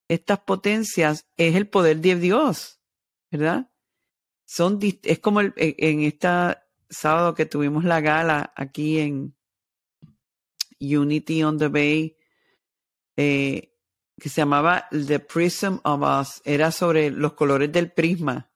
estas 0.09 0.41
potencias 0.41 1.27
es 1.37 1.55
el 1.55 1.69
poder 1.69 1.99
de 1.99 2.17
Dios, 2.17 2.81
¿verdad? 3.31 3.71
Son, 4.45 4.79
es 5.03 5.19
como 5.21 5.41
el, 5.41 5.55
en 5.57 6.03
esta 6.03 6.62
sábado 6.93 7.35
que 7.35 7.47
tuvimos 7.47 7.85
la 7.85 8.01
gala 8.01 8.53
aquí 8.55 8.99
en 8.99 9.35
Unity 10.81 11.43
on 11.43 11.59
the 11.59 11.69
Bay, 11.69 12.17
eh, 13.17 13.75
que 14.19 14.29
se 14.29 14.43
llamaba 14.43 14.87
The 14.91 15.21
Prism 15.21 15.79
of 15.85 16.03
Us, 16.03 16.43
era 16.45 16.71
sobre 16.71 17.11
los 17.11 17.33
colores 17.33 17.73
del 17.73 17.93
prisma. 17.93 18.51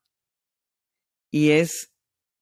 Y 1.30 1.50
es, 1.50 1.92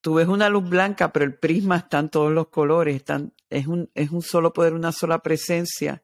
tú 0.00 0.14
ves 0.14 0.28
una 0.28 0.48
luz 0.48 0.68
blanca, 0.68 1.12
pero 1.12 1.24
el 1.24 1.38
prisma 1.38 1.76
está 1.76 2.00
en 2.00 2.11
todos 2.11 2.33
los 2.33 2.48
colores, 2.48 2.96
están, 2.96 3.35
es, 3.48 3.66
un, 3.66 3.90
es 3.94 4.11
un 4.11 4.22
solo 4.22 4.52
poder, 4.52 4.74
una 4.74 4.92
sola 4.92 5.20
presencia, 5.20 6.02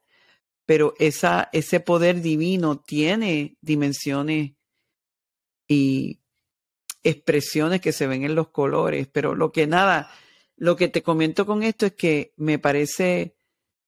pero 0.66 0.94
esa, 0.98 1.48
ese 1.52 1.80
poder 1.80 2.22
divino 2.22 2.80
tiene 2.80 3.58
dimensiones 3.60 4.52
y 5.66 6.19
expresiones 7.02 7.80
que 7.80 7.92
se 7.92 8.06
ven 8.06 8.24
en 8.24 8.34
los 8.34 8.48
colores, 8.48 9.08
pero 9.08 9.34
lo 9.34 9.52
que 9.52 9.66
nada, 9.66 10.10
lo 10.56 10.76
que 10.76 10.88
te 10.88 11.02
comento 11.02 11.46
con 11.46 11.62
esto 11.62 11.86
es 11.86 11.94
que 11.94 12.34
me 12.36 12.58
parece 12.58 13.36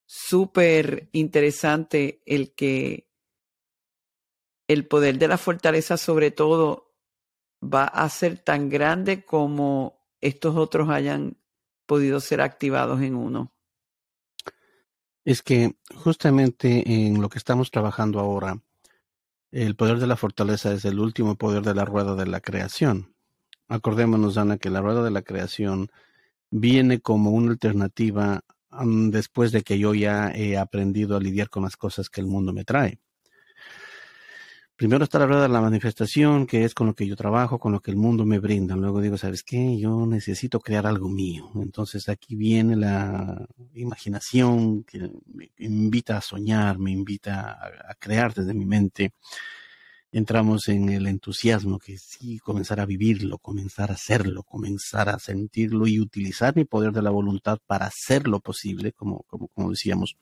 súper 0.05 1.09
interesante 1.13 2.21
el 2.25 2.53
que 2.53 3.09
el 4.67 4.87
poder 4.87 5.17
de 5.17 5.27
la 5.27 5.37
fortaleza 5.37 5.97
sobre 5.97 6.31
todo 6.31 6.93
va 7.61 7.85
a 7.85 8.07
ser 8.09 8.39
tan 8.39 8.69
grande 8.69 9.23
como 9.23 10.03
estos 10.21 10.55
otros 10.55 10.89
hayan 10.89 11.37
podido 11.85 12.19
ser 12.19 12.41
activados 12.41 13.01
en 13.01 13.15
uno. 13.15 13.53
Es 15.25 15.41
que 15.41 15.75
justamente 15.95 16.83
en 16.85 17.21
lo 17.21 17.29
que 17.29 17.37
estamos 17.37 17.71
trabajando 17.71 18.19
ahora, 18.19 18.61
el 19.53 19.75
poder 19.75 19.99
de 19.99 20.07
la 20.07 20.15
fortaleza 20.15 20.73
es 20.73 20.83
el 20.83 20.99
último 20.99 21.35
poder 21.35 21.61
de 21.61 21.75
la 21.75 21.85
rueda 21.85 22.15
de 22.15 22.25
la 22.25 22.41
creación. 22.41 23.15
Acordémonos, 23.67 24.37
Ana, 24.37 24.57
que 24.57 24.71
la 24.71 24.81
rueda 24.81 25.03
de 25.03 25.11
la 25.11 25.21
creación 25.21 25.89
viene 26.49 27.01
como 27.01 27.29
una 27.31 27.51
alternativa 27.51 28.41
mm, 28.71 29.09
después 29.11 29.51
de 29.51 29.61
que 29.61 29.77
yo 29.77 29.93
ya 29.93 30.31
he 30.31 30.57
aprendido 30.57 31.15
a 31.15 31.19
lidiar 31.19 31.49
con 31.49 31.63
las 31.63 31.77
cosas 31.77 32.09
que 32.09 32.21
el 32.21 32.27
mundo 32.27 32.51
me 32.51 32.65
trae. 32.65 32.99
Primero 34.75 35.03
está 35.03 35.19
la 35.19 35.27
rueda 35.27 35.43
de 35.43 35.49
la 35.49 35.61
manifestación, 35.61 36.47
que 36.47 36.63
es 36.65 36.73
con 36.73 36.87
lo 36.87 36.95
que 36.95 37.05
yo 37.05 37.15
trabajo, 37.15 37.59
con 37.59 37.71
lo 37.71 37.79
que 37.79 37.91
el 37.91 37.97
mundo 37.97 38.25
me 38.25 38.39
brinda. 38.39 38.75
Luego 38.75 39.01
digo, 39.01 39.17
¿sabes 39.19 39.43
qué? 39.43 39.77
Yo 39.77 40.07
necesito 40.07 40.59
crear 40.59 40.87
algo 40.87 41.09
mío. 41.09 41.51
Entonces 41.55 42.09
aquí 42.09 42.35
viene 42.35 42.75
la 42.75 43.47
imaginación 43.75 44.83
que 44.83 45.11
me 45.27 45.51
invita 45.59 46.17
a 46.17 46.21
soñar, 46.21 46.79
me 46.79 46.91
invita 46.91 47.51
a, 47.51 47.93
crear 47.99 48.33
desde 48.33 48.53
mi 48.55 48.65
mente. 48.65 49.13
Entramos 50.11 50.67
en 50.69 50.89
el 50.89 51.07
entusiasmo 51.07 51.79
que 51.79 51.97
sí, 51.97 52.39
comenzar 52.39 52.79
a 52.79 52.85
vivirlo, 52.87 53.37
comenzar 53.39 53.91
a 53.91 53.95
hacerlo, 53.95 54.43
comenzar 54.43 55.09
a 55.09 55.19
sentirlo 55.19 55.87
y 55.87 55.99
utilizar 55.99 56.55
mi 56.55 56.65
poder 56.65 56.91
de 56.93 57.01
la 57.03 57.11
voluntad 57.11 57.59
para 57.67 57.87
hacerlo 57.87 58.39
posible, 58.39 58.91
como, 58.93 59.23
como, 59.27 59.47
como 59.49 59.69
decíamos. 59.71 60.17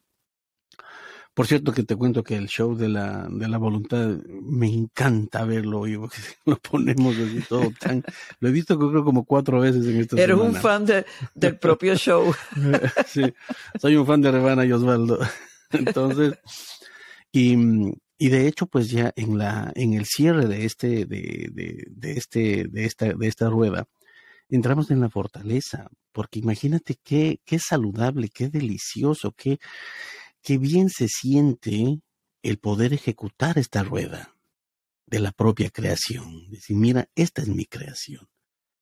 Por 1.34 1.48
cierto 1.48 1.72
que 1.72 1.84
te 1.84 1.96
cuento 1.96 2.24
que 2.24 2.36
el 2.36 2.48
show 2.48 2.76
de 2.76 2.89
la, 2.89 3.28
de 3.30 3.48
la 3.48 3.58
voluntad 3.58 4.17
me 4.41 4.67
encanta 4.67 5.46
verlo 5.46 5.88
y 5.88 5.94
lo 6.46 6.58
ponemos 6.58 7.15
así 7.17 7.41
todo 7.48 7.72
tan... 7.80 8.04
Lo 8.39 8.50
he 8.50 8.52
visto 8.52 8.78
creo 8.78 9.04
como 9.06 9.24
cuatro 9.24 9.62
veces 9.62 9.86
en 9.86 10.02
esta 10.02 10.22
Eres 10.22 10.38
un 10.38 10.54
fan 10.54 10.86
del 11.34 11.58
propio 11.58 11.96
show. 11.96 12.34
sí, 13.08 13.34
soy 13.80 13.96
un 13.96 14.06
fan 14.06 14.22
de 14.22 14.32
Rebana 14.32 14.65
y 14.65 14.74
Osvaldo. 14.74 15.20
Entonces, 15.72 16.34
y, 17.32 17.56
y 18.17 18.30
de 18.30 18.48
hecho, 18.48 18.67
pues 18.67 18.89
ya 18.89 19.13
en 19.15 19.38
la, 19.38 19.72
en 19.76 19.94
el 19.94 20.06
cierre 20.06 20.48
de 20.48 20.65
este, 20.65 21.06
de, 21.06 21.50
de, 21.54 21.86
de 21.89 22.12
este, 22.12 22.65
de 22.67 22.86
esta, 22.86 23.13
de 23.13 23.28
esta 23.28 23.50
rueda, 23.50 23.88
entramos 24.50 24.91
en 24.91 25.00
la 25.00 25.10
fortaleza, 25.10 25.88
porque 26.12 26.39
imagínate 26.39 26.98
qué, 27.02 27.39
qué 27.46 27.58
saludable, 27.58 28.28
qué 28.28 28.50
delicioso, 28.50 29.32
qué, 29.32 29.60
qué 30.41 30.58
bien 30.58 30.89
se 30.89 31.08
siente 31.08 32.01
el 32.43 32.58
poder 32.58 32.93
ejecutar 32.93 33.58
esta 33.58 33.84
rueda 33.84 34.36
de 35.06 35.19
la 35.19 35.32
propia 35.32 35.69
creación. 35.69 36.49
Decir, 36.49 36.75
mira, 36.75 37.10
esta 37.15 37.41
es 37.41 37.47
mi 37.47 37.65
creación. 37.65 38.27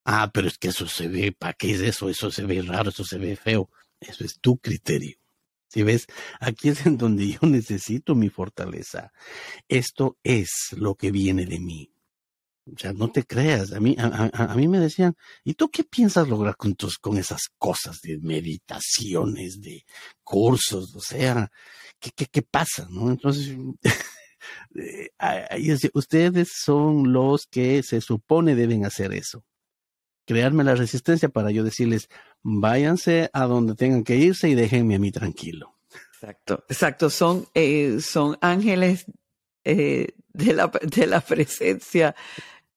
Ah, 0.05 0.31
pero 0.33 0.47
es 0.47 0.57
que 0.57 0.69
eso 0.69 0.87
se 0.87 1.07
ve, 1.07 1.31
¿para 1.31 1.53
qué 1.53 1.71
es 1.71 1.81
eso? 1.81 2.09
Eso 2.09 2.31
se 2.31 2.45
ve 2.45 2.61
raro, 2.61 2.89
eso 2.89 3.03
se 3.03 3.17
ve 3.17 3.35
feo. 3.35 3.69
Eso 3.99 4.23
es 4.23 4.39
tu 4.39 4.57
criterio. 4.57 5.17
Si 5.67 5.83
ves, 5.83 6.07
aquí 6.39 6.69
es 6.69 6.85
en 6.85 6.97
donde 6.97 7.27
yo 7.27 7.39
necesito 7.47 8.15
mi 8.15 8.29
fortaleza. 8.29 9.11
Esto 9.67 10.17
es 10.23 10.73
lo 10.75 10.95
que 10.95 11.11
viene 11.11 11.45
de 11.45 11.59
mí. 11.59 11.91
O 12.73 12.77
sea, 12.77 12.93
no 12.93 13.11
te 13.11 13.23
creas. 13.23 13.71
A 13.73 13.79
mí, 13.79 13.95
a, 13.97 14.55
mí 14.55 14.67
me 14.67 14.79
decían, 14.79 15.15
¿y 15.43 15.53
tú 15.53 15.69
qué 15.69 15.83
piensas 15.83 16.27
lograr 16.27 16.55
con, 16.55 16.75
tus, 16.75 16.97
con 16.97 17.17
esas 17.17 17.49
cosas 17.57 18.01
de 18.01 18.17
meditaciones, 18.19 19.61
de 19.61 19.85
cursos? 20.23 20.95
O 20.95 21.01
sea, 21.01 21.51
¿qué, 21.99 22.11
qué, 22.15 22.25
qué 22.27 22.41
pasa? 22.41 22.87
¿no? 22.89 23.09
Entonces, 23.09 23.55
eh, 24.75 25.09
ustedes 25.93 26.49
son 26.53 27.11
los 27.13 27.45
que 27.47 27.83
se 27.83 28.01
supone 28.01 28.55
deben 28.55 28.85
hacer 28.85 29.13
eso. 29.13 29.43
Crearme 30.25 30.63
la 30.63 30.75
resistencia 30.75 31.29
para 31.29 31.51
yo 31.51 31.63
decirles, 31.63 32.07
váyanse 32.43 33.29
a 33.33 33.45
donde 33.45 33.75
tengan 33.75 34.03
que 34.03 34.15
irse 34.15 34.49
y 34.49 34.55
déjenme 34.55 34.95
a 34.95 34.99
mí 34.99 35.11
tranquilo. 35.11 35.75
Exacto, 36.13 36.65
exacto. 36.67 37.09
Son, 37.09 37.47
eh, 37.53 37.99
son 38.01 38.37
ángeles 38.41 39.05
eh, 39.63 40.15
de, 40.33 40.53
la, 40.53 40.71
de 40.81 41.07
la 41.07 41.21
presencia 41.21 42.15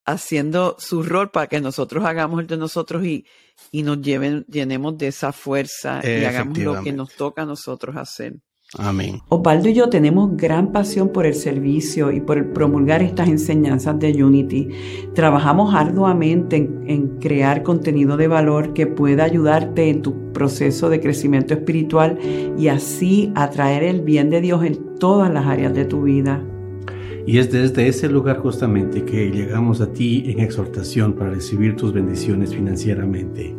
haciendo 0.04 0.76
su 0.78 1.02
rol 1.02 1.30
para 1.30 1.46
que 1.46 1.60
nosotros 1.60 2.04
hagamos 2.04 2.40
el 2.40 2.46
de 2.46 2.56
nosotros 2.56 3.04
y, 3.04 3.26
y 3.70 3.82
nos 3.82 4.00
lleven, 4.00 4.44
llenemos 4.48 4.98
de 4.98 5.08
esa 5.08 5.32
fuerza 5.32 6.00
y 6.04 6.24
hagamos 6.24 6.58
lo 6.58 6.82
que 6.82 6.92
nos 6.92 7.14
toca 7.14 7.42
a 7.42 7.46
nosotros 7.46 7.96
hacer. 7.96 8.36
Amén. 8.78 9.20
Osvaldo 9.28 9.68
y 9.68 9.74
yo 9.74 9.90
tenemos 9.90 10.34
gran 10.34 10.72
pasión 10.72 11.10
por 11.10 11.26
el 11.26 11.34
servicio 11.34 12.10
y 12.10 12.20
por 12.20 12.38
el 12.38 12.46
promulgar 12.46 13.02
estas 13.02 13.28
enseñanzas 13.28 13.98
de 13.98 14.24
Unity. 14.24 14.68
Trabajamos 15.14 15.74
arduamente 15.74 16.56
en, 16.56 16.84
en, 16.86 17.18
crear 17.18 17.62
contenido 17.62 18.16
de 18.16 18.28
valor 18.28 18.72
que 18.72 18.86
pueda 18.86 19.24
ayudarte 19.24 19.90
en 19.90 20.00
tu 20.00 20.32
proceso 20.32 20.88
de 20.88 21.00
crecimiento 21.00 21.52
espiritual 21.52 22.18
y 22.56 22.68
así 22.68 23.30
atraer 23.34 23.82
el 23.82 24.00
bien 24.00 24.30
de 24.30 24.40
Dios 24.40 24.64
en 24.64 24.98
todas 24.98 25.30
las 25.30 25.46
áreas 25.46 25.74
de 25.74 25.84
tu 25.84 26.04
vida. 26.04 26.42
Y 27.26 27.38
es 27.38 27.52
desde 27.52 27.86
ese 27.86 28.08
lugar 28.08 28.38
justamente 28.38 29.04
que 29.04 29.30
llegamos 29.30 29.80
a 29.80 29.92
ti 29.92 30.24
en 30.26 30.40
exhortación 30.40 31.12
para 31.12 31.30
recibir 31.30 31.76
tus 31.76 31.92
bendiciones 31.92 32.54
financieramente. 32.54 33.54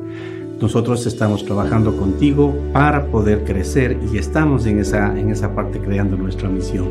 Nosotros 0.59 1.05
estamos 1.05 1.45
trabajando 1.45 1.95
contigo 1.97 2.53
para 2.73 3.07
poder 3.07 3.43
crecer 3.43 3.97
y 4.13 4.17
estamos 4.17 4.65
en 4.65 4.79
esa, 4.79 5.17
en 5.17 5.29
esa 5.29 5.55
parte 5.55 5.79
creando 5.79 6.17
nuestra 6.17 6.49
misión. 6.49 6.89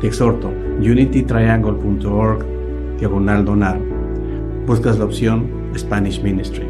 Te 0.00 0.08
exhorto, 0.08 0.52
unitytriangle.org, 0.78 2.44
diagonal 2.98 3.44
donar. 3.44 3.80
Buscas 4.66 4.98
la 4.98 5.04
opción 5.04 5.46
Spanish 5.76 6.22
Ministry. 6.22 6.66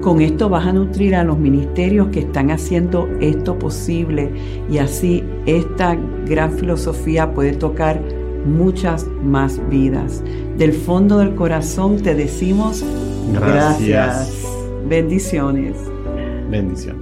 Con 0.00 0.20
esto 0.20 0.48
vas 0.48 0.66
a 0.66 0.72
nutrir 0.72 1.14
a 1.14 1.24
los 1.24 1.38
ministerios 1.38 2.08
que 2.08 2.20
están 2.20 2.50
haciendo 2.50 3.08
esto 3.20 3.58
posible 3.58 4.30
y 4.70 4.78
así 4.78 5.24
esta 5.46 5.96
gran 6.26 6.52
filosofía 6.52 7.32
puede 7.32 7.52
tocar 7.52 8.00
muchas 8.46 9.06
más 9.22 9.60
vidas. 9.68 10.22
Del 10.56 10.72
fondo 10.72 11.18
del 11.18 11.34
corazón 11.34 12.02
te 12.02 12.14
decimos 12.14 12.84
gracias. 13.32 13.88
gracias. 13.88 14.48
Bendiciones. 14.88 15.76
Bendiciones. 16.50 16.97